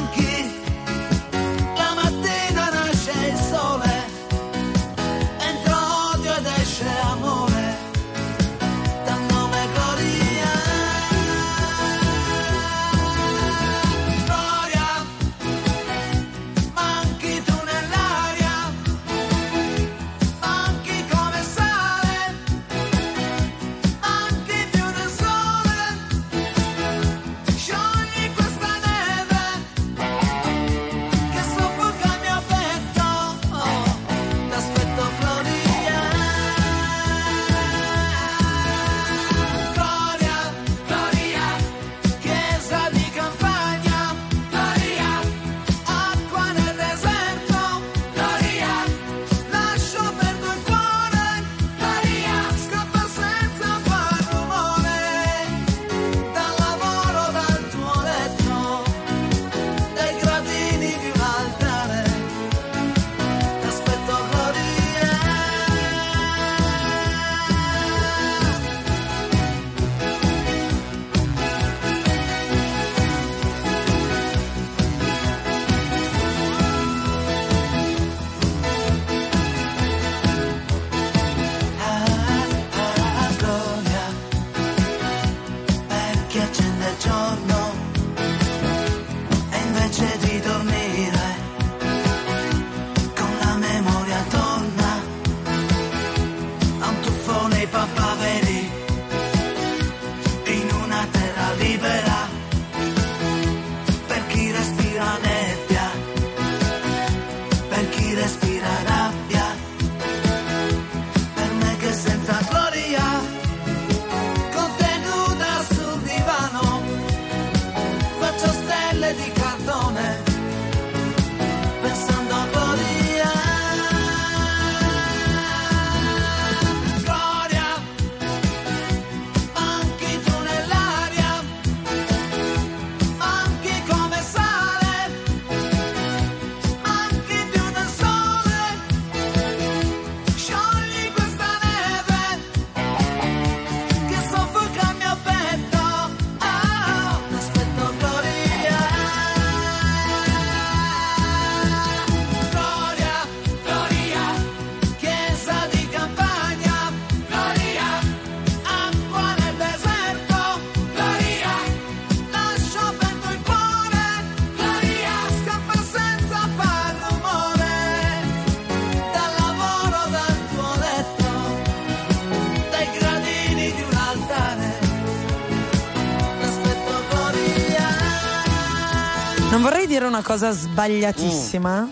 [180.16, 181.90] Una cosa sbagliatissima.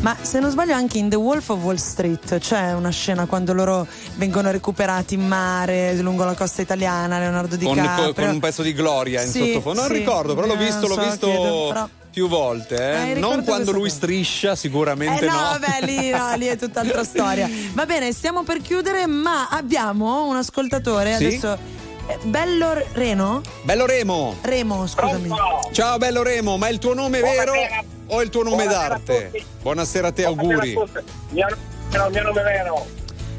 [0.00, 3.52] Ma se non sbaglio anche in The Wolf of Wall Street c'è una scena quando
[3.52, 8.14] loro vengono recuperati in mare lungo la costa italiana, Leonardo Con, DiCaprio.
[8.14, 9.80] con un pezzo di gloria in Sì, sottofondo.
[9.80, 9.96] Non sì.
[9.96, 12.76] ricordo, però l'ho visto, l'ho so visto che- però- più volte.
[12.76, 13.10] eh.
[13.10, 13.94] Eh, non quando lui cosa.
[13.96, 15.40] striscia, sicuramente Eh no, no.
[15.40, 17.50] vabbè, lì, no, lì è tutt'altra storia.
[17.74, 21.24] Va bene, stiamo per chiudere, ma abbiamo un ascoltatore Sì?
[21.26, 21.58] adesso.
[22.22, 23.42] Bello Reno?
[23.62, 24.36] Bello Remo.
[24.40, 25.28] Remo, scusami.
[25.72, 27.52] Ciao bello Remo, ma è il tuo nome vero
[28.06, 29.30] o è il tuo nome Buonasera a d'arte?
[29.30, 29.44] tutti.
[29.62, 30.72] Buonasera a te, auguri.
[30.72, 31.12] Buonasera a tutti.
[31.34, 31.46] Mio,
[31.92, 32.86] no, mio nome è vero.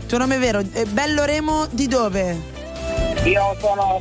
[0.07, 0.59] Tuo nome è vero?
[0.73, 2.37] Eh, Bello Remo di dove?
[3.23, 3.99] Io sono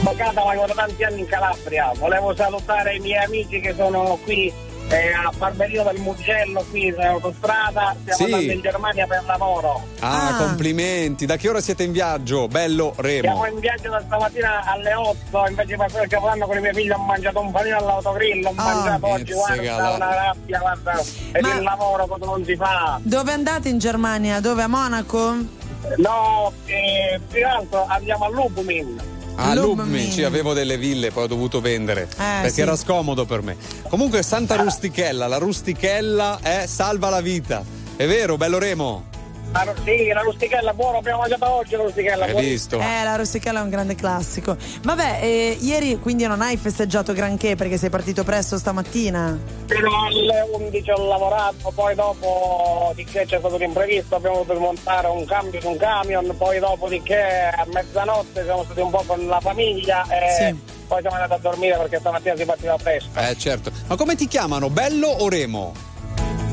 [0.00, 1.92] avvocato, lavoro tanti anni in Calabria.
[1.96, 4.52] Volevo salutare i miei amici che sono qui
[4.88, 7.94] eh, a Barberino del Mugello, qui in autostrada.
[8.00, 8.22] Stiamo Sì.
[8.24, 9.86] andando in Germania per lavoro.
[10.00, 11.26] Ah, complimenti.
[11.26, 12.48] Da che ora siete in viaggio?
[12.48, 13.46] Bello Siamo Remo.
[13.46, 16.90] in viaggio da stamattina alle 8, invece di passare il capodanno con i miei figli
[16.90, 21.02] ho mangiato un panino all'autogrill, ho mangiato oggi, guarda, Pizzica, una rabbia, guarda,
[21.32, 22.98] ed il lavoro cosa non si fa.
[23.02, 24.40] Dove andate in Germania?
[24.40, 24.62] Dove?
[24.62, 25.34] A Monaco?
[25.96, 29.16] No, eh, più che altro andiamo a Lubumin.
[29.40, 30.10] Ah, Lubmin.
[30.10, 32.08] Sì, avevo delle ville, poi ho dovuto vendere.
[32.16, 32.60] perché sì.
[32.60, 33.56] era scomodo per me.
[33.88, 37.64] Comunque, Santa Rustichella, la rustichella è salva la vita.
[37.96, 39.07] È vero, bello Remo?
[39.52, 42.24] La, sì, la rustichella buona, abbiamo mangiato oggi la rustichella.
[42.24, 42.46] Hai buona.
[42.46, 42.78] visto?
[42.78, 44.56] Eh, la Rossicella è un grande classico.
[44.82, 49.38] Vabbè, eh, ieri quindi non hai festeggiato granché perché sei partito presto stamattina.
[49.66, 54.58] Fino alle 11 ho lavorato, poi dopo di che c'è stato un imprevisto, abbiamo dovuto
[54.60, 58.90] montare un cambio su un camion, poi dopo di che a mezzanotte siamo stati un
[58.90, 60.54] po' con la famiglia e
[60.86, 63.18] poi siamo andati a dormire perché stamattina si partiva presto.
[63.18, 63.72] Eh, certo.
[63.86, 64.68] Ma come ti chiamano?
[64.68, 65.88] Bello o Remo?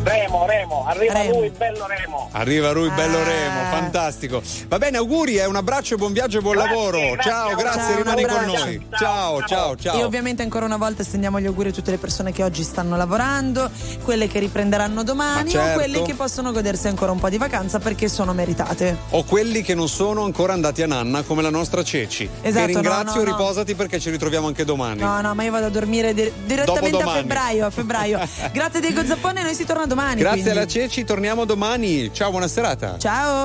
[0.05, 2.29] Remo, Remo, arriva lui, bello Remo.
[2.31, 3.23] Arriva lui, bello Ah.
[3.23, 4.39] Remo, fantastico.
[4.67, 6.99] Va bene, auguri, eh, un abbraccio, buon viaggio e buon lavoro.
[7.19, 8.85] ciao, grazie, Ciao, rimani con noi.
[8.99, 9.97] Ciao, ciao, ciao.
[9.99, 12.95] E ovviamente ancora una volta stendiamo gli auguri a tutte le persone che oggi stanno
[12.97, 13.67] lavorando,
[14.03, 15.69] quelle che riprenderanno domani Ma certo.
[15.71, 18.95] o quelle che possono godersi ancora un po' di vacanza perché sono meritate.
[19.09, 22.29] O quelli che non sono ancora andati a nanna come la nostra Ceci.
[22.41, 23.37] Esatto, Ti ringrazio, no, no, no.
[23.37, 25.01] riposati perché ci ritroviamo anche domani.
[25.01, 28.19] No, no, ma io vado a dormire di- direttamente a febbraio, a febbraio.
[28.53, 30.19] Grazie Diego Zappone, noi si torna domani.
[30.19, 30.57] Grazie quindi.
[30.59, 32.13] alla Ceci, torniamo domani.
[32.13, 32.97] Ciao, buona serata.
[32.99, 33.43] Ciao.